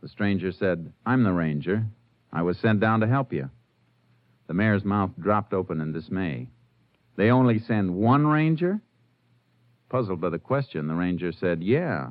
[0.00, 1.86] The stranger said, I'm the ranger.
[2.32, 3.50] I was sent down to help you.
[4.46, 6.50] The mayor's mouth dropped open in dismay.
[7.16, 8.80] They only send one ranger?
[9.94, 12.08] Puzzled by the question, the ranger said, Yeah.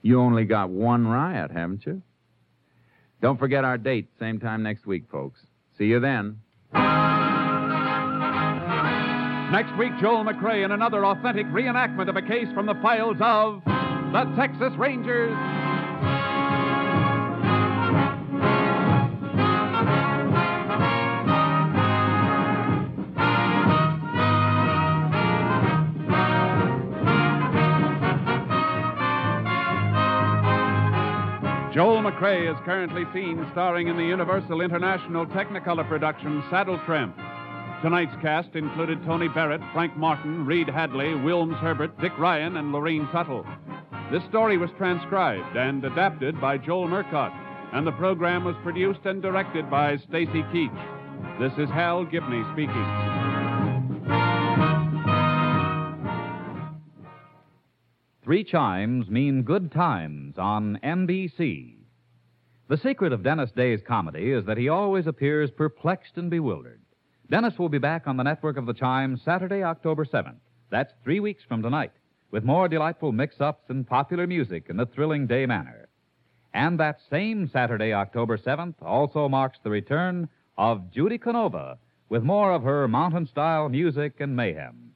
[0.00, 2.00] You only got one riot, haven't you?
[3.20, 5.40] Don't forget our date, same time next week, folks.
[5.76, 6.38] See you then.
[9.50, 13.60] Next week, Joel McCrea in another authentic reenactment of a case from the files of
[13.64, 15.34] the Texas Rangers.
[31.76, 37.14] Joel McCrea is currently seen starring in the Universal International Technicolor production Saddle Tramp.
[37.82, 43.06] Tonight's cast included Tony Barrett, Frank Martin, Reed Hadley, Wilms Herbert, Dick Ryan, and Lorraine
[43.12, 43.44] Tuttle.
[44.10, 47.34] This story was transcribed and adapted by Joel Murcott,
[47.74, 51.38] and the program was produced and directed by Stacy Keach.
[51.38, 53.35] This is Hal Gibney speaking.
[58.26, 61.76] Three chimes mean good times on NBC.
[62.66, 66.80] The secret of Dennis Day's comedy is that he always appears perplexed and bewildered.
[67.30, 70.40] Dennis will be back on the network of the chimes Saturday, October 7th.
[70.70, 71.92] That's three weeks from tonight.
[72.32, 75.88] with more delightful mix ups and popular music in the thrilling day manner.
[76.52, 82.52] And that same Saturday, October 7th, also marks the return of Judy Canova with more
[82.52, 84.95] of her mountain style music and mayhem.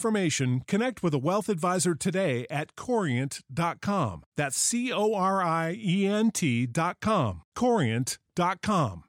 [0.67, 4.23] connect with a wealth advisor today at corient.com.
[4.37, 7.41] That's C O R I E N T.com.
[7.55, 9.03] Corient.com.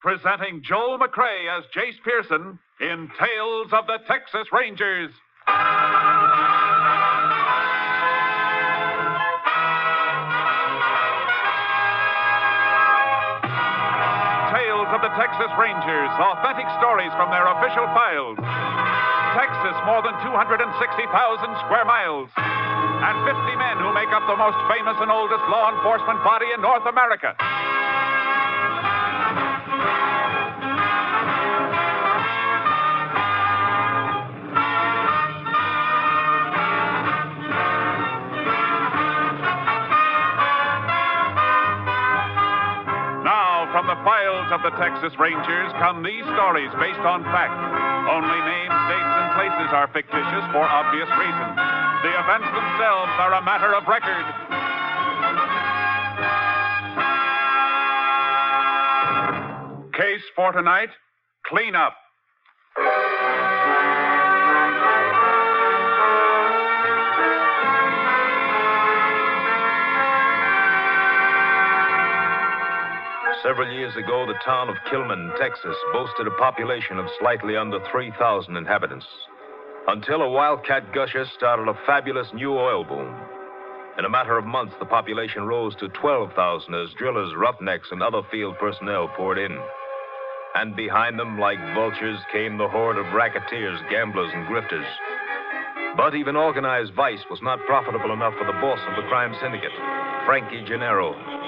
[0.00, 5.10] Presenting Joel McCrea as Jace Pearson in Tales of the Texas Rangers.
[15.16, 18.40] Texas Rangers, authentic stories from their official files.
[19.36, 20.64] Texas, more than 260,000
[21.68, 26.24] square miles, and 50 men who make up the most famous and oldest law enforcement
[26.24, 27.36] body in North America.
[44.52, 47.56] Of the Texas Rangers come these stories based on fact.
[48.04, 51.56] Only names, dates, and places are fictitious for obvious reasons.
[52.04, 54.28] The events themselves are a matter of record.
[59.94, 60.90] Case for tonight
[61.46, 61.96] clean up.
[73.42, 78.56] Several years ago, the town of Kilman, Texas, boasted a population of slightly under 3,000
[78.56, 79.06] inhabitants.
[79.88, 83.12] Until a wildcat gusher started a fabulous new oil boom.
[83.98, 88.22] In a matter of months, the population rose to 12,000 as drillers, roughnecks, and other
[88.30, 89.58] field personnel poured in.
[90.54, 94.86] And behind them, like vultures, came the horde of racketeers, gamblers, and grifters.
[95.96, 99.74] But even organized vice was not profitable enough for the boss of the crime syndicate,
[100.26, 101.41] Frankie Gennaro.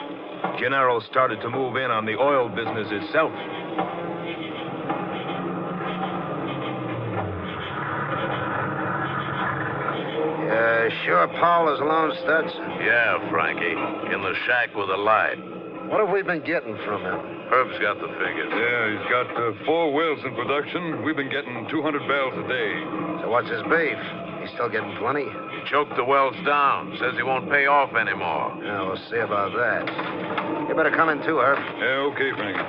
[0.59, 3.33] Gennaro started to move in on the oil business itself.
[10.45, 12.53] Uh, sure Paul is alone, Stutz?
[12.85, 13.73] Yeah, Frankie.
[14.13, 15.39] In the shack with a light.
[15.89, 17.19] What have we been getting from him?
[17.51, 18.53] Herb's got the figures.
[18.53, 21.05] Yeah, he's got uh, four wells in production.
[21.05, 23.23] We've been getting 200 barrels a day.
[23.23, 24.01] So what's his beef?
[24.45, 25.25] He's still getting plenty?
[25.25, 26.95] He choked the wells down.
[27.01, 28.53] Says he won't pay off anymore.
[28.63, 30.69] Yeah, we'll see about that.
[30.69, 31.57] You better come in too, Herb.
[31.81, 32.61] Yeah, okay, Frankie.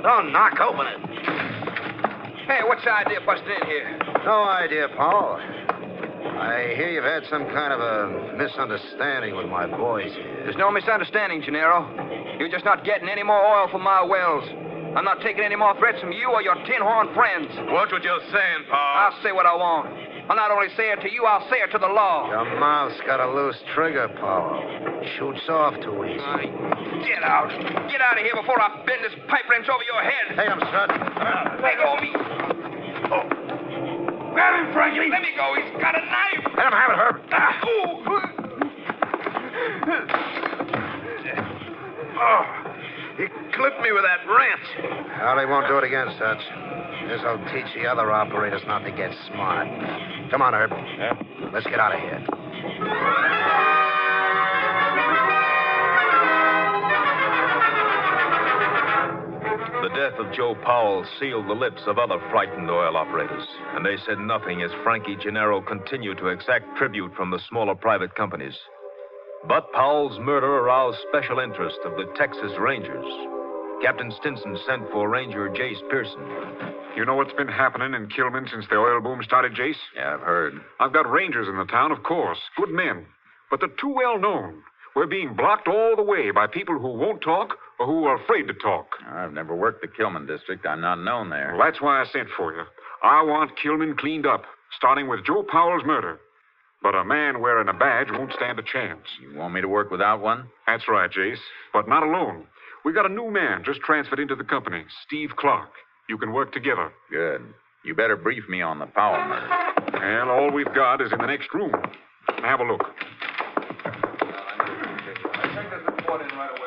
[0.00, 0.98] Don't knock, open it.
[2.46, 3.98] Hey, what's the idea busting in here?
[4.24, 5.36] No idea, Paul.
[5.36, 10.40] I hear you've had some kind of a misunderstanding with my boys here.
[10.44, 12.38] There's no misunderstanding, Gennaro.
[12.38, 14.48] You're just not getting any more oil from my wells.
[14.98, 17.46] I'm not taking any more threats from you or your tin horn friends.
[17.70, 18.96] Watch what you're saying, Paul.
[18.98, 19.94] I'll say what I want.
[20.26, 22.26] I'll not only say it to you, I'll say it to the law.
[22.26, 24.58] Your mouth's got a loose trigger, Paul.
[25.14, 26.50] Shoots off too easy.
[27.06, 27.46] Get out.
[27.86, 30.34] Get out of here before I bend this pipe wrench over your head.
[30.34, 30.90] Take him, Strut.
[31.62, 32.10] Let go of me.
[33.14, 33.22] Oh.
[34.34, 35.06] Grab him, Frankie.
[35.14, 35.54] Let me go.
[35.62, 36.42] He's got a knife.
[36.58, 37.22] Let him have it, Herb.
[37.30, 37.54] Ah.
[42.20, 42.67] Oh,
[43.18, 44.66] he clipped me with that wrench.
[45.20, 46.40] Well, he won't do it again, Stutz.
[47.08, 49.66] This'll teach the other operators not to get smart.
[50.30, 50.70] Come on, Herb.
[51.52, 52.24] Let's get out of here.
[59.82, 63.96] The death of Joe Powell sealed the lips of other frightened oil operators, and they
[64.06, 68.54] said nothing as Frankie Gennaro continued to exact tribute from the smaller private companies.
[69.46, 73.06] But Powell's murder aroused special interest of the Texas Rangers.
[73.82, 76.20] Captain Stinson sent for Ranger Jace Pearson.
[76.96, 79.76] You know what's been happening in Kilman since the oil boom started, Jace?
[79.94, 80.54] Yeah, I've heard.
[80.80, 82.38] I've got rangers in the town, of course.
[82.56, 83.06] Good men.
[83.50, 84.62] But they're too well known.
[84.96, 88.48] We're being blocked all the way by people who won't talk or who are afraid
[88.48, 88.86] to talk.
[89.08, 90.66] I've never worked the Kilman district.
[90.66, 91.54] I'm not known there.
[91.56, 92.64] Well, that's why I sent for you.
[93.04, 94.42] I want Kilman cleaned up,
[94.76, 96.18] starting with Joe Powell's murder.
[96.82, 99.02] But a man wearing a badge won't stand a chance.
[99.20, 100.48] You want me to work without one?
[100.66, 101.38] That's right, Jace.
[101.72, 102.46] But not alone.
[102.84, 105.70] We got a new man just transferred into the company, Steve Clark.
[106.08, 106.92] You can work together.
[107.10, 107.42] Good.
[107.84, 109.48] You better brief me on the Powell murder.
[109.92, 111.72] Well, all we've got is in the next room.
[112.42, 112.82] Have a look.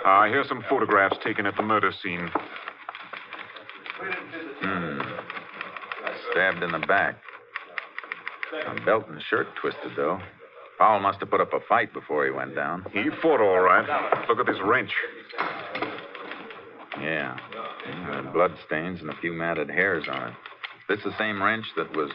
[0.03, 2.30] Ah, here's some photographs taken at the murder scene.
[4.62, 4.99] Hmm.
[6.32, 7.16] Stabbed in the back.
[8.67, 10.19] A belt and shirt twisted, though.
[10.77, 12.85] Powell must have put up a fight before he went down.
[12.91, 13.85] He fought all right.
[14.27, 14.91] Look at this wrench.
[16.99, 17.37] Yeah.
[17.87, 20.33] yeah blood stains and a few matted hairs on it.
[20.89, 22.11] This the same wrench that was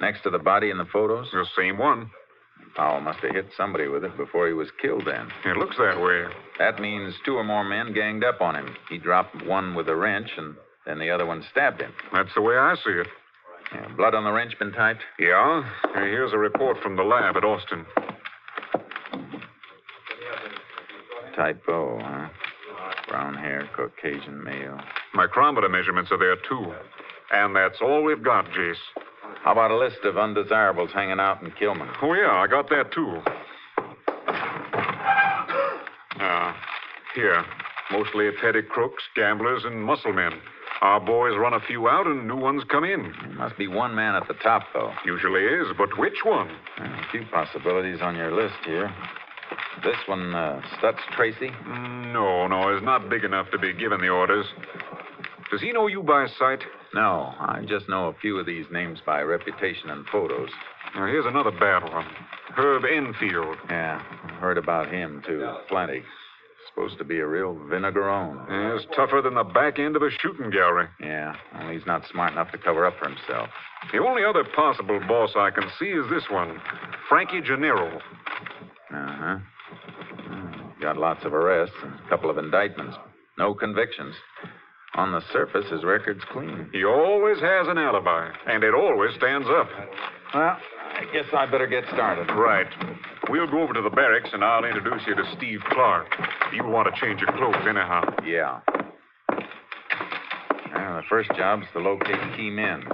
[0.00, 1.28] next to the body in the photos?
[1.32, 2.10] The same one.
[2.76, 5.28] Powell must have hit somebody with it before he was killed then.
[5.44, 6.24] It looks that way.
[6.58, 8.76] That means two or more men ganged up on him.
[8.88, 10.54] He dropped one with a wrench, and
[10.86, 11.92] then the other one stabbed him.
[12.12, 13.06] That's the way I see it.
[13.74, 15.02] Yeah, blood on the wrench been typed?
[15.18, 15.62] Yeah.
[15.94, 17.86] Here's a report from the lab at Austin.
[21.36, 22.28] Type O, huh?
[23.08, 24.78] Brown hair, Caucasian male.
[25.14, 26.72] Micrometer measurements are there, too.
[27.32, 28.76] And that's all we've got, Jace.
[29.42, 31.90] How about a list of undesirables hanging out in Kilman?
[32.02, 33.20] Oh, yeah, I got that, too.
[36.20, 36.52] Uh,
[37.14, 37.44] here.
[37.90, 40.32] Mostly petty crooks, gamblers, and muscle men.
[40.82, 43.12] Our boys run a few out and new ones come in.
[43.22, 44.90] There must be one man at the top, though.
[45.06, 46.50] Usually is, but which one?
[46.78, 48.92] A few possibilities on your list here.
[49.84, 51.50] This one, uh, Stutz Tracy?
[51.66, 54.46] Mm, no, no, he's not big enough to be given the orders.
[55.52, 56.64] Does he know you by sight?
[56.94, 60.50] No, I just know a few of these names by reputation and photos.
[60.96, 62.06] Now, here's another bad one
[62.56, 63.56] Herb Enfield.
[63.70, 64.00] Yeah,
[64.40, 65.48] heard about him, too.
[65.68, 66.02] Plenty.
[66.68, 68.48] Supposed to be a real vinegarone.
[68.48, 70.86] Yeah, he's tougher than the back end of a shooting gallery.
[71.00, 73.48] Yeah, only he's not smart enough to cover up for himself.
[73.92, 76.60] The only other possible boss I can see is this one
[77.08, 77.96] Frankie Gennaro.
[78.94, 79.38] Uh huh.
[80.80, 82.96] Got lots of arrests and a couple of indictments.
[83.38, 84.14] No convictions.
[84.94, 86.68] On the surface, his record's clean.
[86.72, 89.68] He always has an alibi, and it always stands up.
[90.34, 90.56] Well,
[90.94, 92.28] I guess I better get started.
[92.34, 92.66] Right.
[93.32, 96.06] We'll go over to the barracks, and I'll introduce you to Steve Clark.
[96.54, 98.02] You'll want to change your clothes anyhow.
[98.26, 98.60] Yeah.
[100.74, 102.84] Well, the first job's to locate key men.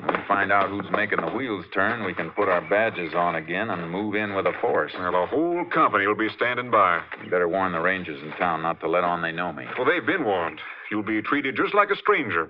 [0.00, 3.34] When we find out who's making the wheels turn, we can put our badges on
[3.34, 4.92] again and move in with a force.
[4.98, 7.02] Well, the whole company will be standing by.
[7.22, 9.66] You better warn the rangers in town not to let on they know me.
[9.76, 10.60] Well, they've been warned.
[10.90, 12.48] You'll be treated just like a stranger.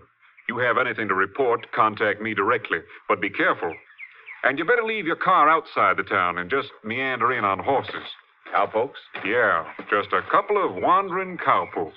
[0.48, 2.78] You have anything to report, contact me directly.
[3.08, 3.74] But be careful.
[4.44, 7.94] And you better leave your car outside the town and just meander in on horses.
[8.54, 8.98] Cowpokes?
[9.24, 11.94] Yeah, just a couple of wandering cowpokes.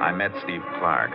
[0.00, 1.10] I met Steve Clark.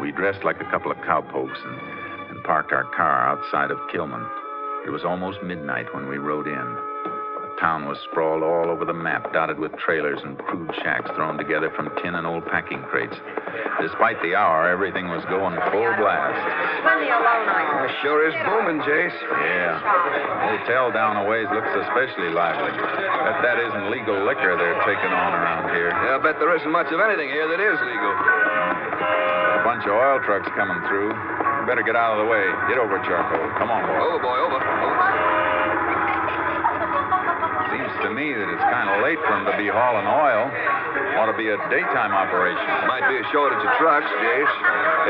[0.00, 4.26] We dressed like a couple of cowpokes and, and parked our car outside of Kilman.
[4.86, 6.87] It was almost midnight when we rode in.
[7.58, 11.34] The town was sprawled all over the map, dotted with trailers and crude shacks thrown
[11.34, 13.18] together from tin and old packing crates.
[13.82, 16.38] Despite the hour, everything was going full blast.
[16.86, 19.18] Plenty alone, I Sure is booming, Jace.
[19.42, 19.74] Yeah.
[19.74, 22.70] The hotel down a ways looks especially lively.
[22.78, 25.90] Bet that isn't legal liquor they're taking on around here.
[25.90, 28.12] Yeah, I bet there isn't much of anything here that is legal.
[29.58, 31.10] A bunch of oil trucks coming through.
[31.10, 32.46] You better get out of the way.
[32.70, 33.50] Get over, Charcoal.
[33.58, 33.98] Come on, boy.
[33.98, 34.58] Over, boy, over.
[34.62, 35.27] To
[38.18, 40.50] me that it's kind of late for them to be hauling oil.
[41.22, 42.66] Ought to be a daytime operation.
[42.90, 44.54] Might be a shortage of trucks, Jace.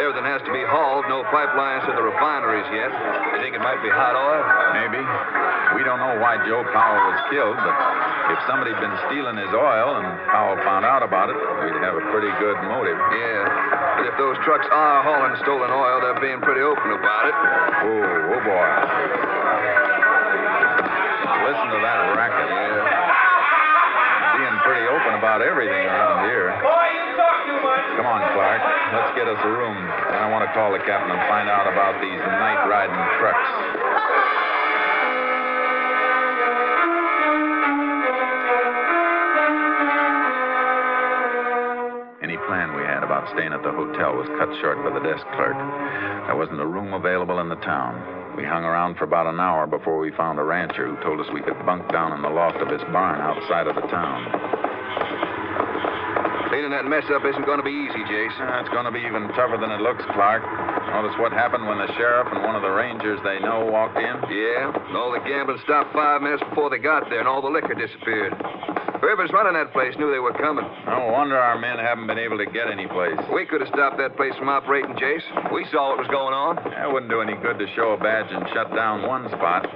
[0.05, 1.09] Everything has to be hauled.
[1.09, 2.93] No pipelines to the refineries yet.
[3.33, 4.45] You think it might be hot oil?
[4.77, 5.01] Maybe.
[5.81, 7.77] We don't know why Joe Powell was killed, but
[8.37, 12.05] if somebody'd been stealing his oil and Powell found out about it, we'd have a
[12.13, 13.01] pretty good motive.
[13.17, 13.49] Yeah.
[13.97, 17.37] But if those trucks are hauling stolen oil, they're being pretty open about it.
[17.89, 19.28] Oh, oh boy.
[21.49, 22.45] Listen to that racket.
[22.45, 24.37] Yeah.
[24.37, 26.53] Being pretty open about everything around here.
[26.61, 27.89] Boy, you talk too much.
[27.97, 28.61] Come on, Clark.
[28.93, 29.81] Let's get us a room.
[30.13, 33.49] Then I want to call the captain and find out about these night riding trucks.
[42.21, 45.25] Any plan we had about staying at the hotel was cut short by the desk
[45.33, 45.57] clerk.
[46.29, 48.28] There wasn't a room available in the town.
[48.39, 51.27] We hung around for about an hour before we found a rancher who told us
[51.35, 54.31] we could bunk down in the loft of his barn outside of the town.
[56.47, 58.47] Cleaning that mess up isn't going to be easy, Jason.
[58.47, 60.47] Uh, it's going to be even tougher than it looks, Clark.
[60.95, 64.15] Notice what happened when the sheriff and one of the rangers they know walked in?
[64.31, 67.51] Yeah, and all the gambling stopped five minutes before they got there, and all the
[67.51, 68.39] liquor disappeared.
[69.01, 70.67] Whoever's running that place knew they were coming.
[70.87, 73.15] No wonder our men haven't been able to get any place.
[73.33, 75.23] We could have stopped that place from operating, Jace.
[75.55, 76.57] We saw what was going on.
[76.75, 79.71] That wouldn't do any good to show a badge and shut down one spot.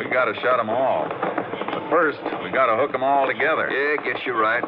[0.00, 1.04] We got to shut them all.
[1.08, 3.68] But first, we got to hook them all together.
[3.68, 4.64] Yeah, guess you're right.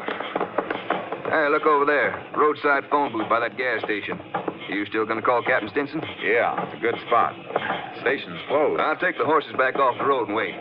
[1.27, 2.15] Hey, look over there.
[2.37, 4.21] Roadside phone booth by that gas station.
[4.69, 6.01] You still going to call Captain Stinson?
[6.23, 7.33] Yeah, it's a good spot.
[8.01, 8.79] Station's closed.
[8.79, 10.53] I'll take the horses back off the road and wait.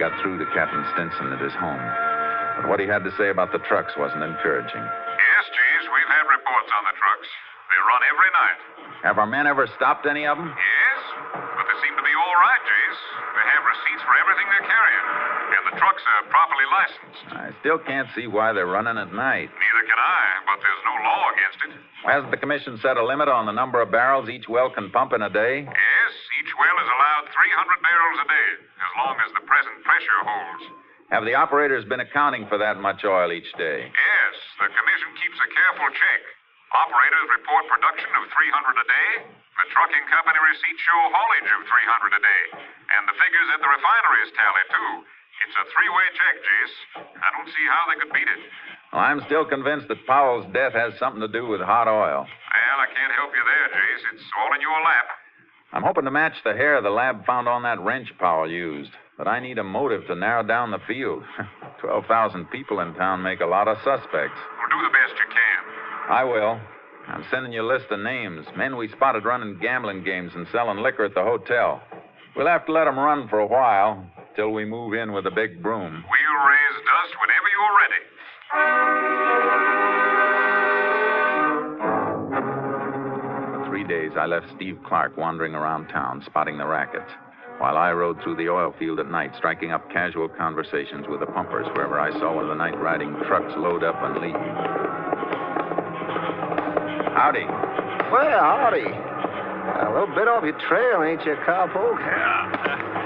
[0.00, 1.84] Got through to Captain Stinson at his home.
[2.56, 4.80] But what he had to say about the trucks wasn't encouraging.
[4.80, 7.28] Yes, Jace, we've had reports on the trucks.
[7.68, 8.58] They run every night.
[9.04, 10.48] Have our men ever stopped any of them?
[10.48, 11.00] Yes,
[11.36, 13.02] but they seem to be all right, Jace.
[13.36, 15.06] They have receipts for everything they're carrying,
[15.52, 17.24] and the trucks are properly licensed.
[17.36, 19.52] I still can't see why they're running at night.
[19.52, 21.72] Neither can I, but there's no law against it.
[22.08, 25.12] Hasn't the commission set a limit on the number of barrels each well can pump
[25.12, 25.68] in a day?
[25.68, 28.48] Yes, each well is allowed 300 barrels a day,
[28.90, 30.64] as long as the present pressure holds.
[31.14, 33.86] Have the operators been accounting for that much oil each day?
[33.86, 36.20] Yes, the commission keeps a careful check.
[36.74, 39.10] Operators report production of 300 a day.
[39.30, 42.42] The trucking company receipts show haulage of 300 a day.
[42.66, 44.90] And the figures at the refineries tally, too.
[45.46, 46.76] It's a three-way check, Jace.
[47.14, 48.42] I don't see how they could beat it.
[48.94, 52.26] Well, I'm still convinced that Powell's death has something to do with hot oil.
[52.26, 54.04] Well, I can't help you there, Jace.
[54.14, 55.19] It's all in your lap.
[55.72, 58.90] I'm hoping to match the hair the lab found on that wrench Powell used.
[59.16, 61.22] But I need a motive to narrow down the field.
[61.80, 64.10] 12,000 people in town make a lot of suspects.
[64.12, 66.10] Well, do the best you can.
[66.10, 66.58] I will.
[67.06, 68.46] I'm sending you a list of names.
[68.56, 71.82] Men we spotted running gambling games and selling liquor at the hotel.
[72.36, 74.06] We'll have to let them run for a while
[74.36, 75.92] till we move in with a big broom.
[75.92, 77.76] We'll raise dust whenever you're
[79.90, 79.99] ready.
[83.90, 87.10] Days, I left Steve Clark wandering around town, spotting the rackets,
[87.58, 91.26] while I rode through the oil field at night, striking up casual conversations with the
[91.26, 94.34] pumpers wherever I saw one of the night riding trucks load up and leave.
[97.18, 97.44] Howdy.
[98.14, 98.86] Well, howdy.
[98.86, 101.98] A little bit off your trail, ain't you, cowpoke?
[101.98, 102.86] Yeah.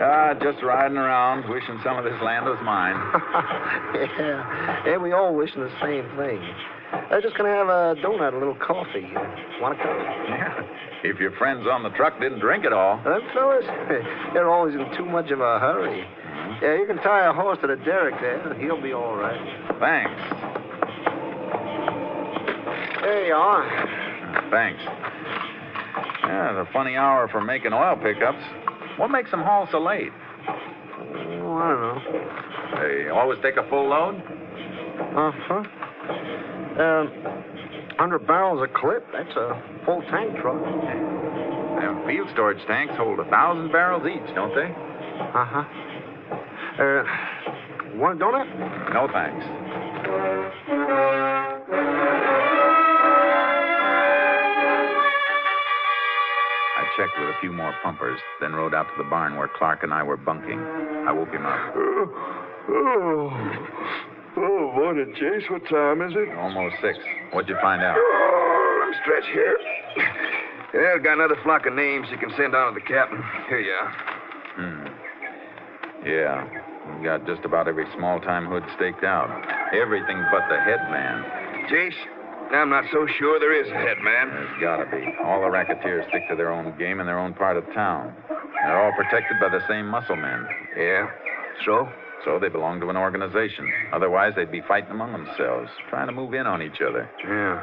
[0.00, 2.94] Ah, just riding around, wishing some of this land was mine.
[4.16, 4.86] yeah.
[4.86, 6.38] Yeah, we all wishing the same thing.
[6.92, 9.10] I'm just gonna have a donut, a little coffee.
[9.60, 9.96] Want a cup?
[10.28, 10.62] Yeah.
[11.04, 13.02] If your friends on the truck didn't drink it all.
[13.04, 13.64] Them fellas,
[14.34, 16.04] they're always in too much of a hurry.
[16.62, 18.54] Yeah, you can tie a horse to the derrick there.
[18.60, 19.38] He'll be all right.
[19.78, 20.48] Thanks.
[23.02, 24.50] There you are.
[24.50, 24.82] Thanks.
[26.24, 28.42] Yeah, it's a funny hour for making oil pickups.
[28.96, 30.12] What makes them haul so late?
[30.48, 32.00] Oh, I don't know.
[32.82, 34.16] They always take a full load?
[34.16, 35.62] Uh-huh.
[36.78, 37.10] Um,
[37.98, 39.04] 100 barrels a clip.
[39.12, 40.62] That's a full tank truck.
[42.06, 44.70] Field storage tanks hold a thousand barrels each, don't they?
[44.70, 45.64] Uh-huh.
[46.78, 47.02] Uh,
[47.98, 48.94] want a donut?
[48.94, 49.44] No thanks.
[56.76, 59.82] I checked with a few more pumpers, then rode out to the barn where Clark
[59.82, 60.60] and I were bunking.
[60.60, 61.74] I woke him up.
[62.70, 64.07] Oh.
[64.40, 65.50] Oh, morning, Jace.
[65.50, 66.30] What time is it?
[66.38, 66.96] Almost six.
[67.32, 67.96] What'd you find out?
[67.98, 69.56] Oh, let me stretch here.
[70.74, 73.18] Yeah, I've got another flock of names you can send on to the captain.
[73.48, 73.90] Here you are.
[74.54, 74.86] Hmm.
[76.06, 76.46] Yeah.
[76.94, 79.26] We got just about every small time hood staked out.
[79.74, 81.24] Everything but the headman.
[81.66, 81.98] Jace,
[82.54, 84.30] I'm not so sure there is a headman.
[84.30, 85.02] There's gotta be.
[85.24, 88.14] All the racketeers stick to their own game in their own part of town.
[88.28, 90.46] They're all protected by the same muscle men.
[90.76, 91.10] Yeah.
[91.66, 91.88] So?
[92.24, 93.70] So they belong to an organization.
[93.92, 97.08] Otherwise, they'd be fighting among themselves, trying to move in on each other.
[97.24, 97.62] Yeah.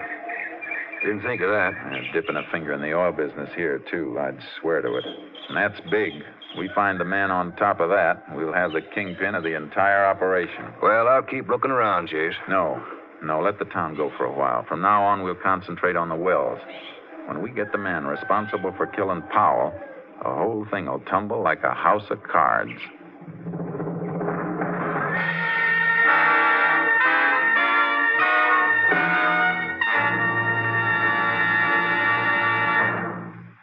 [1.01, 1.73] Didn't think of that.
[1.75, 4.17] And dipping a finger in the oil business here, too.
[4.19, 5.05] I'd swear to it.
[5.49, 6.13] And that's big.
[6.57, 10.05] We find the man on top of that, we'll have the kingpin of the entire
[10.05, 10.65] operation.
[10.81, 12.33] Well, I'll keep looking around, Jace.
[12.47, 12.81] No.
[13.21, 14.65] No, let the town go for a while.
[14.67, 16.59] From now on, we'll concentrate on the wells.
[17.27, 19.73] When we get the man responsible for killing Powell,
[20.23, 22.79] the whole thing will tumble like a house of cards.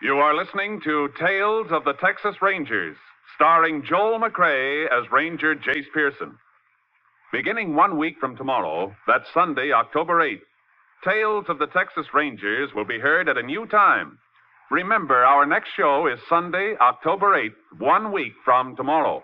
[0.03, 2.97] You are listening to Tales of the Texas Rangers,
[3.37, 6.37] starring Joel McCrea as Ranger Jace Pearson.
[7.31, 10.43] Beginning one week from tomorrow, that's Sunday, October 8th,
[11.05, 14.19] Tales of the Texas Rangers will be heard at a new time.
[14.73, 19.23] Remember, our next show is Sunday, October 8th, one week from tomorrow.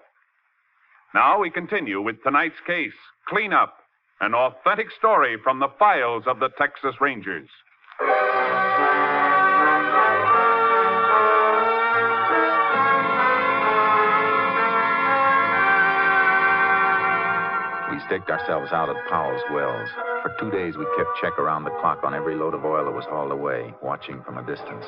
[1.13, 2.95] Now we continue with tonight's case
[3.29, 3.75] Cleanup,
[4.21, 7.49] an authentic story from the files of the Texas Rangers.
[18.09, 19.89] Staked ourselves out at Powell's Wells.
[20.23, 22.91] For two days, we kept check around the clock on every load of oil that
[22.91, 24.87] was hauled away, watching from a distance.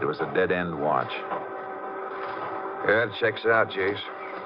[0.00, 1.12] It was a dead end watch.
[2.88, 4.00] Yeah, it checks out, Jace.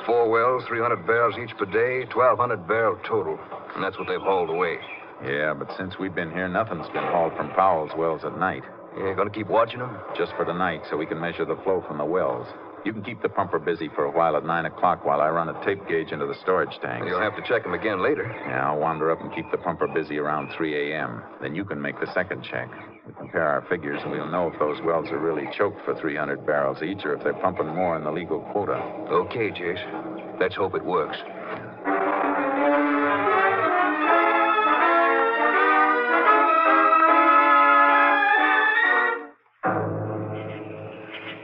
[0.07, 3.39] Four wells, 300 barrels each per day, 1,200 barrel total.
[3.75, 4.79] And that's what they've hauled away.
[5.25, 8.65] Yeah, but since we've been here, nothing's been hauled from Powell's Wells at night.
[8.99, 9.97] Yeah, gonna keep watching them?
[10.17, 12.47] Just for tonight, so we can measure the flow from the wells.
[12.85, 15.49] You can keep the pumper busy for a while at 9 o'clock while I run
[15.49, 17.05] a tape gauge into the storage tank.
[17.07, 18.25] You'll have to check them again later.
[18.47, 21.23] Yeah, I'll wander up and keep the pumper busy around 3 a.m.
[21.43, 22.71] Then you can make the second check.
[23.07, 26.47] We compare our figures, and we'll know if those wells are really choked for 300
[26.47, 28.77] barrels each or if they're pumping more in the legal quota.
[29.11, 30.41] Okay, Jace.
[30.41, 31.19] Let's hope it works.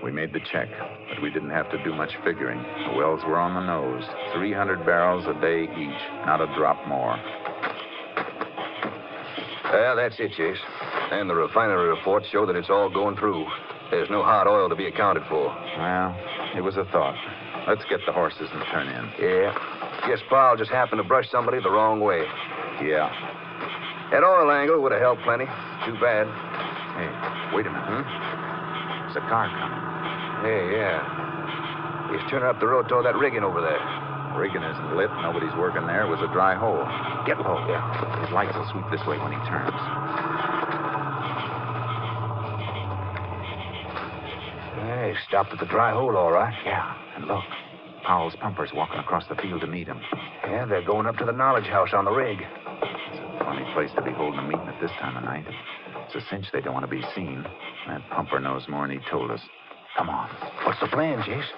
[0.02, 0.68] We made the check,
[1.16, 2.62] but we didn't have to do much figuring.
[2.88, 4.04] The wells were on the nose
[4.34, 7.16] 300 barrels a day each, not a drop more.
[9.72, 10.60] Well, that's it, Jace.
[11.10, 13.46] And the refinery reports show that it's all going through.
[13.90, 15.46] There's no hot oil to be accounted for.
[15.78, 16.14] Well,
[16.56, 17.16] it was a thought.
[17.66, 19.04] Let's get the horses and turn in.
[19.18, 19.52] Yeah.
[20.06, 22.24] Guess Paul just happened to brush somebody the wrong way.
[22.82, 23.10] Yeah.
[24.12, 25.46] That oil angle would have helped plenty.
[25.84, 26.26] Too bad.
[26.94, 27.86] Hey, wait a minute.
[27.86, 29.12] Hmm?
[29.12, 29.85] There's a car coming.
[30.42, 31.00] Hey, yeah.
[32.12, 33.80] He's turning up the road toward that rigging over there.
[34.36, 35.10] Rigging isn't lit.
[35.22, 36.04] Nobody's working there.
[36.04, 36.84] It was a dry hole.
[37.26, 37.56] Get low.
[37.66, 37.80] Yeah.
[38.20, 39.72] His lights will sweep this way when he turns.
[44.76, 46.54] Hey, stopped at the dry hole, all right.
[46.64, 46.84] Yeah.
[47.16, 47.44] And look,
[48.04, 50.00] Powell's pumpers walking across the field to meet him.
[50.44, 52.38] Yeah, they're going up to the knowledge house on the rig.
[52.38, 55.46] It's a funny place to be holding a meeting at this time of night.
[56.06, 57.44] It's a cinch they don't want to be seen.
[57.88, 59.40] That pumper knows more than he told us.
[59.96, 60.28] Come on.
[60.64, 61.48] What's the plan, Jace?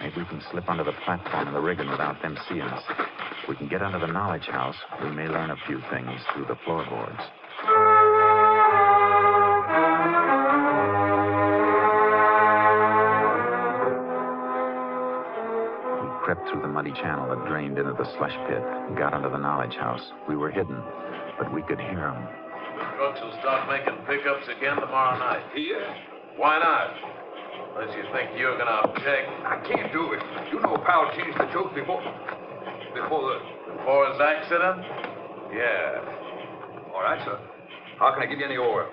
[0.00, 2.82] Maybe we can slip under the platform of the rigging without them seeing us.
[3.42, 6.46] If we can get under the knowledge house, we may learn a few things through
[6.46, 7.22] the floorboards.
[16.02, 19.30] We crept through the muddy channel that drained into the slush pit and got under
[19.30, 20.02] the knowledge house.
[20.28, 20.82] We were hidden,
[21.38, 22.26] but we could hear them.
[22.78, 25.44] The trucks will start making pickups again tomorrow night.
[25.54, 25.94] Here?
[26.36, 27.27] Why not?
[27.78, 29.30] Unless you think you're going to object.
[29.46, 30.18] I can't do it.
[30.50, 32.02] You know Powell changed the choke before.
[32.90, 33.38] Before the.
[33.78, 34.82] Before his accident?
[35.54, 36.90] Yeah.
[36.90, 37.38] All right, sir.
[38.02, 38.90] How can I give you any oil?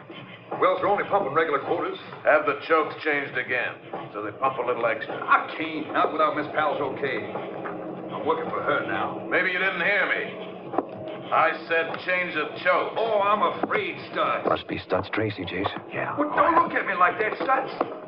[0.62, 1.98] Wells are only pumping regular quotas.
[2.30, 3.74] Have the chokes changed again,
[4.14, 5.18] so they pump a little extra.
[5.18, 5.92] I can't.
[5.92, 7.26] Not without Miss Powell's okay.
[8.14, 9.18] I'm working for her now.
[9.26, 10.46] Maybe you didn't hear me.
[11.34, 12.94] I said change the chokes.
[13.02, 14.46] Oh, I'm afraid, Stutz.
[14.46, 15.74] Must be Stutz Tracy, Jace.
[15.92, 16.16] Yeah.
[16.20, 18.05] Well, don't look at me like that, Stutz.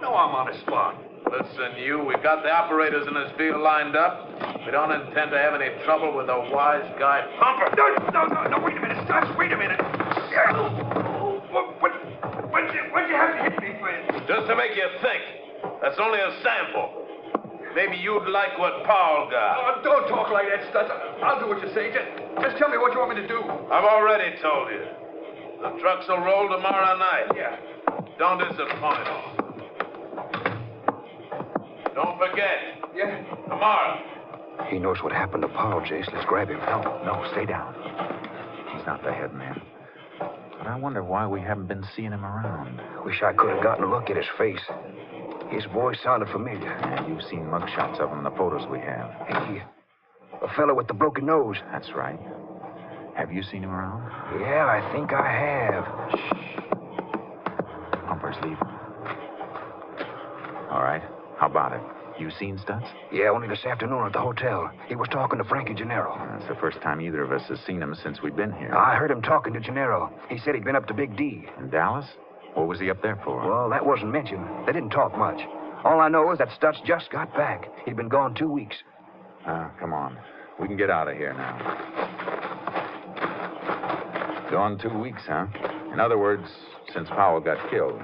[0.00, 0.96] You know I'm on the spot.
[1.28, 4.32] Listen, you, we've got the operators in this field lined up.
[4.64, 7.68] We don't intend to have any trouble with a wise guy pumper.
[7.76, 9.76] No, no, no, no, wait a minute, Stutz, wait a minute.
[11.52, 11.92] What, what,
[12.48, 14.24] what'd you, what'd you have to hit me with?
[14.24, 15.20] Just to make you think.
[15.84, 17.04] That's only a sample.
[17.76, 19.60] Maybe you'd like what Paul got.
[19.60, 20.88] Oh, don't talk like that, Stutz.
[21.20, 21.92] I'll do what you say.
[21.92, 22.08] Just,
[22.40, 23.44] just tell me what you want me to do.
[23.68, 24.80] I've already told you.
[25.60, 27.36] The trucks will roll tomorrow night.
[27.36, 27.60] Yeah.
[28.16, 29.39] Don't disappoint.
[31.94, 32.80] Don't forget.
[32.94, 33.22] Yeah.
[33.48, 34.00] Tomorrow.
[34.68, 36.12] He knows what happened to Paul, Jace.
[36.12, 36.58] Let's grab him.
[36.60, 37.74] No, no, stay down.
[38.76, 39.60] He's not the head man.
[40.18, 42.80] But I wonder why we haven't been seeing him around.
[43.04, 44.60] Wish I could have gotten a look at his face.
[45.50, 46.68] His voice sounded familiar.
[46.68, 49.10] Yeah, you've seen mugshots of him in the photos we have.
[49.26, 49.62] Hey,
[50.42, 51.56] a fellow with the broken nose.
[51.72, 52.18] That's right.
[53.16, 54.02] Have you seen him around?
[54.40, 55.84] Yeah, I think I have.
[58.06, 58.58] Pumper's leaving.
[60.70, 61.02] All right.
[61.40, 61.80] How about it?
[62.20, 62.86] You seen Stutz?
[63.10, 64.70] Yeah, only this afternoon at the hotel.
[64.88, 66.14] He was talking to Frankie Gennaro.
[66.32, 68.76] That's the first time either of us has seen him since we've been here.
[68.76, 70.12] I heard him talking to Gennaro.
[70.28, 71.46] He said he'd been up to Big D.
[71.58, 72.04] In Dallas?
[72.52, 73.48] What was he up there for?
[73.48, 74.44] Well, that wasn't mentioned.
[74.66, 75.40] They didn't talk much.
[75.82, 77.70] All I know is that Stutz just got back.
[77.86, 78.76] He'd been gone two weeks.
[79.46, 80.18] Ah, come on.
[80.60, 81.56] We can get out of here now.
[84.50, 85.46] Gone two weeks, huh?
[85.94, 86.44] In other words,
[86.92, 87.98] since Powell got killed.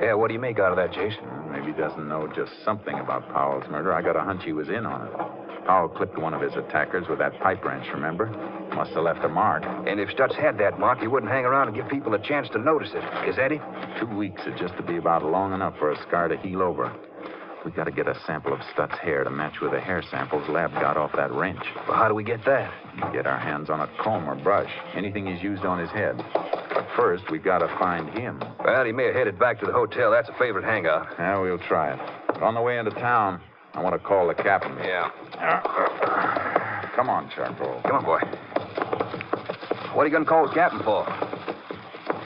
[0.00, 1.39] Yeah, what do you make out of that, Jason?
[1.60, 3.92] Maybe he doesn't know just something about Powell's murder.
[3.92, 5.66] I got a hunch he was in on it.
[5.66, 8.28] Powell clipped one of his attackers with that pipe wrench, remember?
[8.74, 9.64] Must have left a mark.
[9.86, 12.48] And if Stutz had that mark, he wouldn't hang around and give people a chance
[12.50, 13.28] to notice it.
[13.28, 13.60] Is that it?
[14.00, 16.90] Two weeks would just to be about long enough for a scar to heal over.
[17.64, 20.48] We got to get a sample of Stutz's hair to match with the hair samples
[20.48, 21.60] Lab got off that wrench.
[21.86, 22.72] Well, how do we get that?
[23.12, 26.16] Get our hands on a comb or brush, anything he's used on his head.
[26.32, 28.42] But first, we got to find him.
[28.64, 30.10] Well, he may have headed back to the hotel.
[30.10, 31.08] That's a favorite hangout.
[31.18, 32.00] Yeah, we'll try it.
[32.28, 33.42] But on the way into town,
[33.74, 34.76] I want to call the captain.
[34.78, 35.10] Yeah.
[35.34, 37.82] Uh, come on, Charcoal.
[37.82, 38.20] Come on, boy.
[39.94, 41.04] What are you going to call the captain for?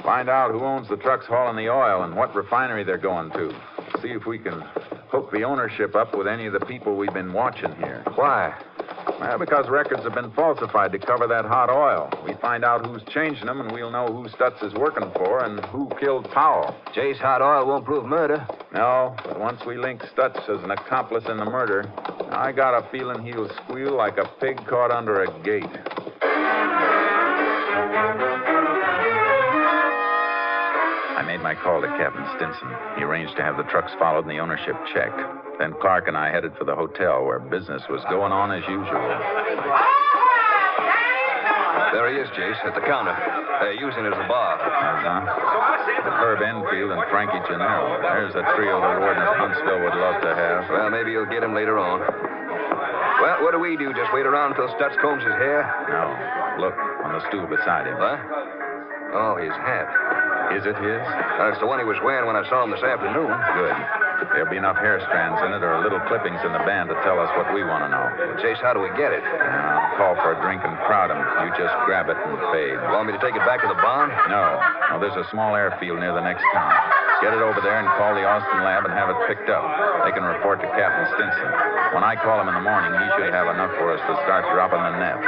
[0.05, 3.51] Find out who owns the trucks hauling the oil and what refinery they're going to.
[4.01, 4.63] See if we can
[5.15, 8.03] hook the ownership up with any of the people we've been watching here.
[8.17, 8.53] Why?
[9.21, 12.11] Well, because records have been falsified to cover that hot oil.
[12.27, 15.65] We find out who's changing them, and we'll know who Stutz is working for and
[15.67, 16.75] who killed Powell.
[16.97, 18.45] Jace hot oil won't prove murder.
[18.73, 21.89] No, but once we link Stutz as an accomplice in the murder,
[22.31, 25.63] I got a feeling he'll squeal like a pig caught under a gate.
[31.35, 32.71] I made my call to Captain Stinson.
[32.95, 35.19] He arranged to have the trucks followed and the ownership checked.
[35.59, 39.03] Then Clark and I headed for the hotel where business was going on as usual.
[41.91, 43.19] There he is, Jace, at the counter.
[43.67, 44.63] They're using it as a bar.
[44.63, 46.23] Uh-huh.
[46.23, 47.99] Herb Enfield and Frankie Gennaro.
[47.99, 50.71] There's a trio the warden of Huntsville would love to have.
[50.71, 51.99] Well, maybe you'll get him later on.
[51.99, 53.91] Well, what do we do?
[53.91, 55.67] Just wait around until Stutz combs his hair?
[55.91, 56.15] No.
[56.63, 57.99] Look, on the stool beside him.
[57.99, 58.23] What?
[59.19, 60.04] Oh, his hat.
[60.55, 61.03] Is it his?
[61.51, 63.27] It's the one he was wearing when I saw him this afternoon.
[63.59, 63.75] Good.
[64.31, 67.19] There'll be enough hair strands in it or little clippings in the band to tell
[67.19, 68.07] us what we want to know.
[68.07, 69.27] Well, Jace, how do we get it?
[69.27, 71.19] Uh, call for a drink and crowd him.
[71.43, 72.79] You just grab it and fade.
[72.79, 74.15] You want me to take it back to the barn?
[74.31, 74.63] No.
[74.95, 76.71] No, there's a small airfield near the next town.
[77.19, 79.67] Get it over there and call the Austin lab and have it picked up.
[80.07, 81.51] They can report to Captain Stinson.
[81.95, 84.47] When I call him in the morning, he should have enough for us to start
[84.55, 85.19] dropping the net.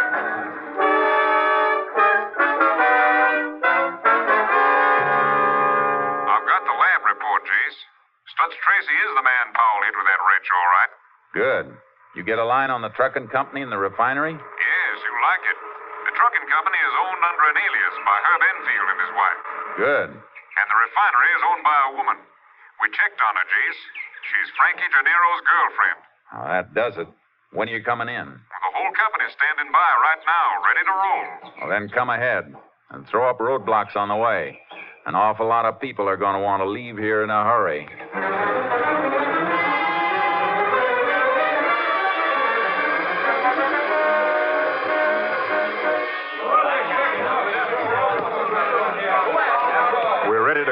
[12.27, 14.35] Get a line on the trucking company and the refinery?
[14.35, 15.59] Yes, you like it.
[16.11, 19.41] The trucking company is owned under an alias by Herb Enfield and his wife.
[19.79, 20.09] Good.
[20.11, 22.19] And the refinery is owned by a woman.
[22.83, 23.83] We checked on her, Jace.
[24.27, 25.99] She's Frankie Gennaro's girlfriend.
[26.35, 27.09] Now, that does it.
[27.55, 28.27] When are you coming in?
[28.27, 31.25] The whole company's standing by right now, ready to roll.
[31.63, 32.51] Well, then come ahead
[32.91, 34.59] and throw up roadblocks on the way.
[35.07, 37.87] An awful lot of people are going to want to leave here in a hurry.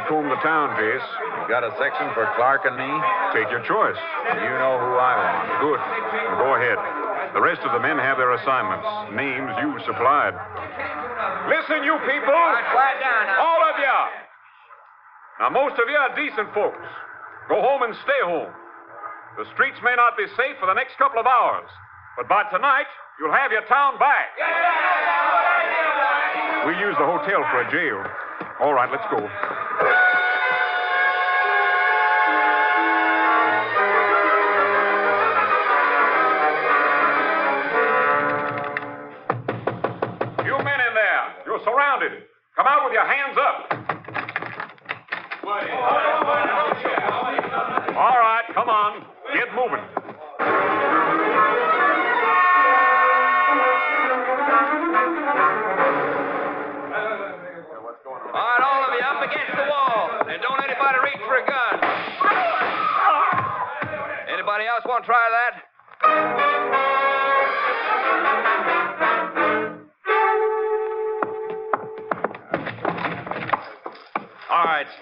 [0.08, 1.08] Comb the town, Jace.
[1.40, 2.90] You got a section for Clark and me?
[3.32, 3.98] Take your choice.
[4.32, 5.44] You know who I want.
[5.60, 5.80] Good.
[6.40, 6.78] Go ahead.
[7.34, 8.86] The rest of the men have their assignments,
[9.16, 10.38] names you supplied.
[11.50, 12.30] Listen, you people.
[12.30, 13.42] quiet down now.
[13.42, 14.00] All of you.
[15.40, 16.86] Now, most of you are decent folks.
[17.48, 18.52] Go home and stay home.
[19.36, 21.66] The streets may not be safe for the next couple of hours,
[22.16, 22.86] but by tonight,
[23.18, 24.30] you'll have your town back.
[26.70, 27.98] We use the hotel for a jail.
[28.60, 29.18] All right, let's go.
[42.04, 42.22] You're.
[42.56, 43.84] Come out with your hands up.
[47.96, 49.04] All right, come on.
[49.34, 49.84] Get moving.
[58.32, 60.10] All right, all of you up against the wall.
[60.28, 61.80] And don't anybody reach for a gun.
[64.32, 66.43] Anybody else want to try that?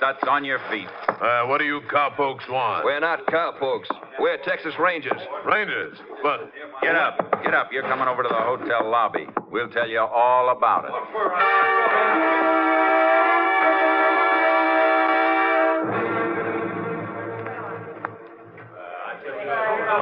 [0.03, 0.89] Stutz, on your feet.
[1.09, 2.85] Uh, what do you cowpokes want?
[2.85, 3.89] We're not cowpokes.
[4.19, 5.21] We're Texas Rangers.
[5.47, 5.97] Rangers.
[6.25, 6.51] But
[6.83, 7.19] Get up.
[7.45, 7.69] Get up.
[7.73, 9.29] You're coming over to the hotel lobby.
[9.53, 10.91] We'll tell you all about it.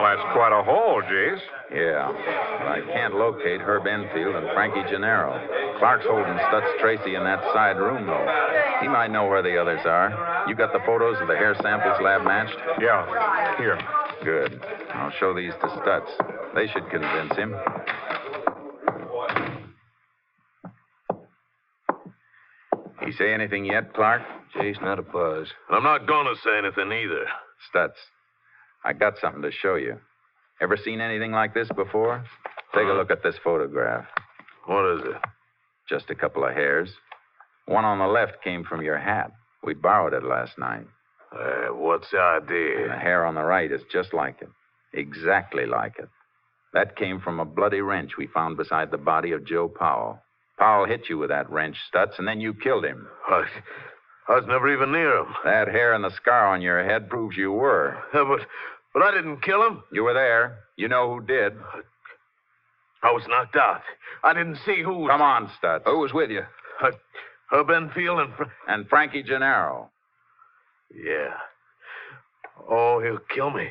[0.01, 1.41] Well, that's quite a haul, Jace.
[1.73, 2.11] Yeah,
[2.59, 5.39] but I can't locate Herb Enfield and Frankie Gennaro.
[5.79, 8.50] Clark's holding Stutz Tracy in that side room, though.
[8.81, 10.45] He might know where the others are.
[10.49, 12.57] You got the photos of the hair samples lab matched?
[12.81, 13.79] Yeah, here.
[14.25, 14.61] Good.
[14.95, 16.09] I'll show these to Stutz.
[16.55, 17.55] They should convince him.
[23.05, 24.23] He say anything yet, Clark?
[24.57, 25.49] Jace, not a buzz.
[25.71, 27.27] I'm not going to say anything either.
[27.73, 27.97] Stutz,
[28.85, 29.99] I got something to show you.
[30.61, 32.25] Ever seen anything like this before?
[32.75, 32.99] Take a uh-huh.
[32.99, 34.05] look at this photograph.
[34.67, 35.21] What is it?
[35.89, 36.91] Just a couple of hairs.
[37.71, 39.31] One on the left came from your hat.
[39.63, 40.89] We borrowed it last night.
[41.33, 42.83] Uh, what's the idea?
[42.83, 44.49] And the hair on the right is just like it.
[44.93, 46.09] Exactly like it.
[46.73, 50.19] That came from a bloody wrench we found beside the body of Joe Powell.
[50.59, 53.07] Powell hit you with that wrench, Stutz, and then you killed him.
[53.29, 53.45] I,
[54.29, 55.27] I was never even near him.
[55.45, 57.97] That hair and the scar on your head proves you were.
[58.13, 58.49] Yeah, but,
[58.93, 59.85] but I didn't kill him.
[59.93, 60.65] You were there.
[60.77, 61.53] You know who did.
[63.05, 63.83] I was knocked out.
[64.25, 65.07] I didn't see who.
[65.07, 65.85] Come on, Stutz.
[65.85, 66.43] Who was with you?
[66.83, 66.91] Uh,
[67.53, 68.35] Herb Enfield and.
[68.35, 69.91] Fr- and Frankie Gennaro.
[70.95, 71.35] Yeah.
[72.69, 73.71] Oh, he'll kill me.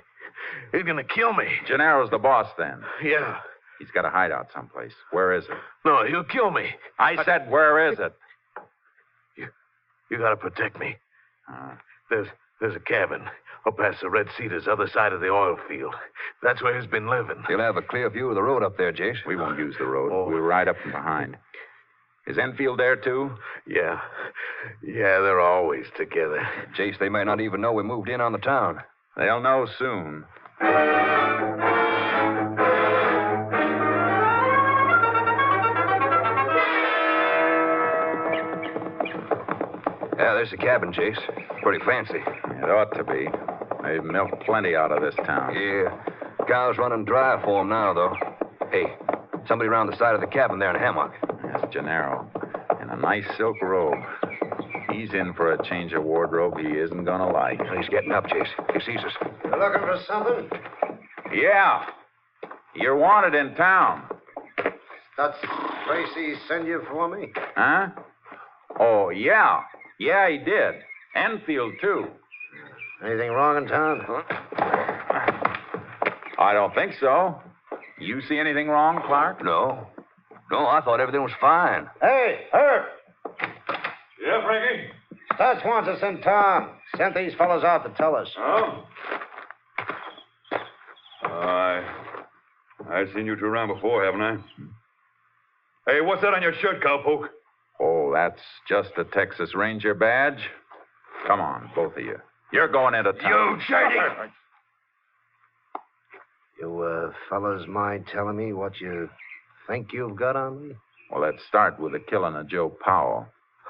[0.72, 1.46] He's gonna kill me.
[1.68, 2.82] Gennaro's the boss, then.
[3.04, 3.38] Yeah.
[3.78, 4.92] He's got a hideout someplace.
[5.12, 5.58] Where is it?
[5.86, 6.70] No, he'll kill me.
[6.98, 8.14] I said, where is it?
[9.38, 9.48] You,
[10.12, 10.98] you gotta protect me.
[11.52, 11.76] Uh,
[12.10, 12.28] There's,
[12.60, 13.22] there's a cabin
[13.66, 15.94] up past the Red Cedars, other side of the oil field.
[16.44, 17.44] That's where he's been living.
[17.50, 19.26] You'll have a clear view of the road up there, Jace.
[19.28, 20.12] we won't use the road.
[20.14, 20.30] Oh.
[20.30, 21.38] We'll ride up from behind.
[22.30, 23.32] Is Enfield there, too?
[23.66, 24.00] Yeah.
[24.84, 26.48] Yeah, they're always together.
[26.78, 28.82] Jace, they may not even know we moved in on the town.
[29.18, 30.26] They'll know soon.
[40.18, 41.18] Yeah, there's the cabin, Jace.
[41.62, 42.20] Pretty fancy.
[42.20, 43.28] It ought to be.
[43.84, 45.56] They've milked plenty out of this town.
[45.56, 45.96] Yeah.
[46.48, 48.16] Cow's running dry for 'em now, though.
[48.70, 48.98] Hey,
[49.48, 51.14] somebody around the side of the cabin there in a hammock.
[51.70, 52.28] That's Gennaro.
[52.82, 54.00] In a nice silk robe.
[54.92, 57.60] He's in for a change of wardrobe he isn't going to like.
[57.78, 58.48] He's getting up, Jace.
[58.74, 59.14] He sees us.
[59.22, 60.50] You looking for something?
[61.32, 61.86] Yeah.
[62.76, 64.04] You're wanted in town.
[65.16, 65.38] That's
[65.88, 67.32] Tracy send you for me?
[67.56, 67.90] Huh?
[68.80, 69.62] Oh, yeah.
[70.00, 70.76] Yeah, he did.
[71.16, 72.08] Enfield, too.
[73.06, 74.02] Anything wrong in town?
[74.08, 74.24] Huh?
[76.40, 77.40] I don't think so.
[78.00, 79.44] You see anything wrong, Clark?
[79.44, 79.88] No.
[80.52, 81.88] No, I thought everything was fine.
[82.02, 82.86] Hey, Herb!
[84.22, 84.90] Yeah, Frankie?
[85.34, 86.72] Stutz wants us in town.
[86.98, 88.28] Sent these fellows out to tell us.
[88.38, 88.84] Oh?
[91.24, 91.84] I.
[92.90, 94.38] I've seen you two around before, haven't I?
[95.88, 97.28] Hey, what's that on your shirt, cowpoke?
[97.80, 100.40] Oh, that's just a Texas Ranger badge.
[101.28, 102.18] Come on, both of you.
[102.52, 103.60] You're going into town.
[103.60, 104.00] You shady!
[106.60, 109.10] You, uh, fellas mind telling me what you
[109.70, 110.76] think you've got on me?
[111.12, 113.28] Well, let's start with the killing of Joe Powell.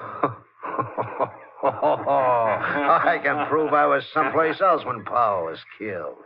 [1.62, 6.16] I can prove I was someplace else when Powell was killed.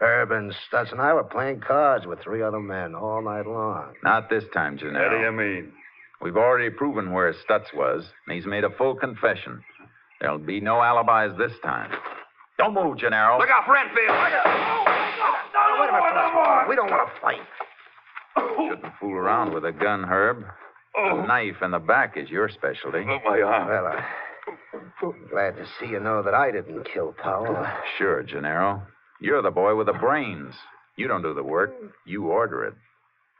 [0.00, 3.94] Herb and Stutz and I were playing cards with three other men all night long.
[4.02, 5.72] Not this time, What do you mean?
[6.20, 9.62] We've already proven where Stutz was, and he's made a full confession.
[10.20, 11.90] There'll be no alibis this time.
[12.58, 13.38] Don't move, Gennaro.
[13.38, 14.08] Look out for Enfield!
[14.08, 16.66] Now, wait a minute, fellas.
[16.68, 17.40] We don't want to fight.
[18.42, 18.68] Oh.
[18.68, 20.42] Shouldn't fool around with a gun, Herb.
[20.42, 21.24] A oh.
[21.26, 23.04] knife in the back is your specialty.
[23.08, 23.68] Oh, my arm.
[23.68, 23.86] Well,
[24.74, 25.14] I'm oh.
[25.30, 27.66] glad to see you know that I didn't kill Powell.
[27.98, 28.82] Sure, Gennaro.
[29.20, 30.54] You're the boy with the brains.
[30.96, 31.72] You don't do the work.
[32.06, 32.74] You order it.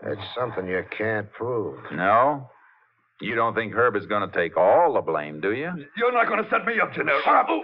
[0.03, 1.79] That's something you can't prove.
[1.93, 2.49] No?
[3.21, 5.71] You don't think Herb is going to take all the blame, do you?
[5.97, 7.63] You're not going to set me up, Gennaro.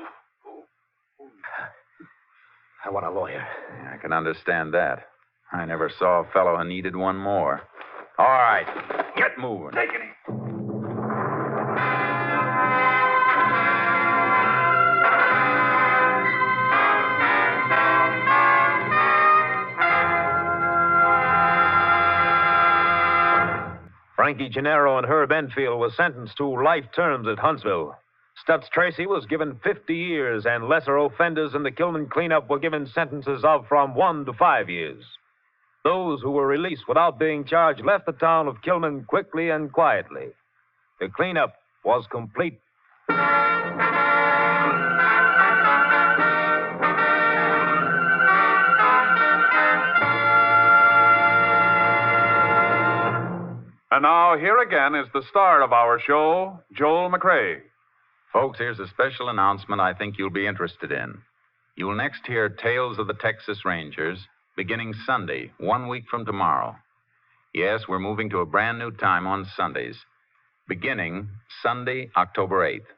[2.85, 3.45] I want a lawyer.
[3.93, 5.08] I can understand that.
[5.53, 7.63] I never saw a fellow who needed one more.
[8.19, 8.67] All right,
[9.17, 9.73] get moving.
[9.73, 10.49] Take it easy.
[24.17, 27.97] Frankie Gennaro and Herb Enfield were sentenced to life terms at Huntsville.
[28.45, 32.87] Stutz Tracy was given 50 years, and lesser offenders in the Kilman cleanup were given
[32.87, 35.03] sentences of from one to five years.
[35.89, 40.27] Those who were released without being charged left the town of Kilman quickly and quietly.
[41.01, 42.61] The cleanup was complete.
[53.91, 57.61] And now, here again is the star of our show, Joel McCrea.
[58.31, 61.17] Folks, here's a special announcement I think you'll be interested in.
[61.77, 64.19] You'll next hear Tales of the Texas Rangers
[64.59, 66.75] beginning Sunday, one week from tomorrow.
[67.55, 69.95] Yes, we're moving to a brand new time on Sundays,
[70.69, 71.29] beginning
[71.63, 72.91] Sunday, October 8th.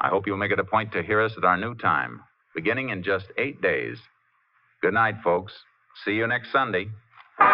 [0.00, 2.22] I hope you'll make it a point to hear us at our new time,
[2.54, 3.98] beginning in just eight days.
[4.80, 5.52] Good night, folks.
[6.06, 6.88] See you next Sunday.
[7.38, 7.44] A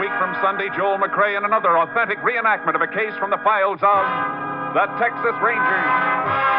[0.00, 3.78] week from Sunday, Joel McCrea in another authentic reenactment of a case from the files
[3.80, 6.53] of the Texas Rangers.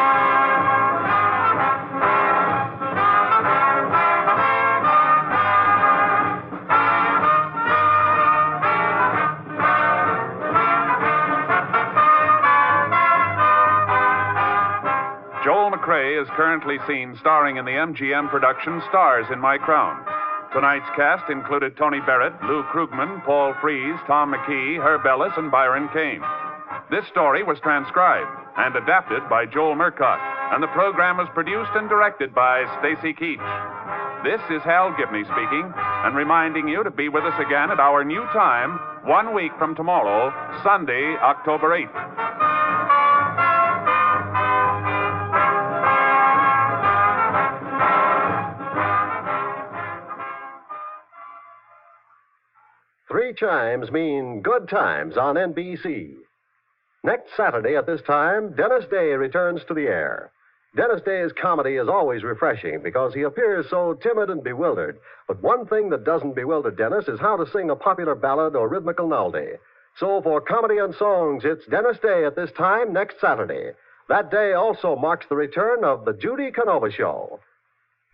[16.35, 20.03] Currently seen starring in the MGM production Stars in My Crown.
[20.53, 25.89] Tonight's cast included Tony Barrett, Lou Krugman, Paul Frees, Tom McKee, Herb Ellis, and Byron
[25.93, 26.23] Kane.
[26.89, 30.19] This story was transcribed and adapted by Joel Murcott,
[30.53, 33.43] and the program was produced and directed by Stacy Keach.
[34.23, 38.03] This is Hal Gibney speaking, and reminding you to be with us again at our
[38.03, 40.31] new time, one week from tomorrow,
[40.63, 42.94] Sunday, October 8th.
[53.35, 56.15] Chimes mean good times on NBC.
[57.03, 60.31] Next Saturday at this time, Dennis Day returns to the air.
[60.75, 64.97] Dennis Day's comedy is always refreshing because he appears so timid and bewildered.
[65.27, 68.67] But one thing that doesn't bewilder Dennis is how to sing a popular ballad or
[68.67, 69.53] rhythmical melody.
[69.97, 73.71] So for comedy and songs, it's Dennis Day at this time next Saturday.
[74.09, 77.39] That day also marks the return of the Judy Canova Show.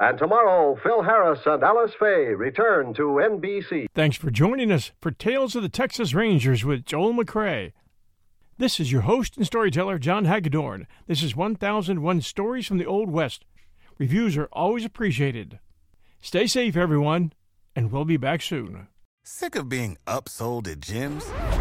[0.02, 3.86] And tomorrow, Phil Harris and Alice Faye return to NBC.
[3.94, 7.72] Thanks for joining us for Tales of the Texas Rangers with Joel McCrea.
[8.58, 10.88] This is your host and storyteller, John Hagedorn.
[11.06, 13.46] This is 1001 Stories from the Old West.
[14.00, 15.60] Reviews are always appreciated.
[16.20, 17.32] Stay safe, everyone,
[17.76, 18.88] and we'll be back soon.
[19.24, 21.61] Sick of being upsold at gyms?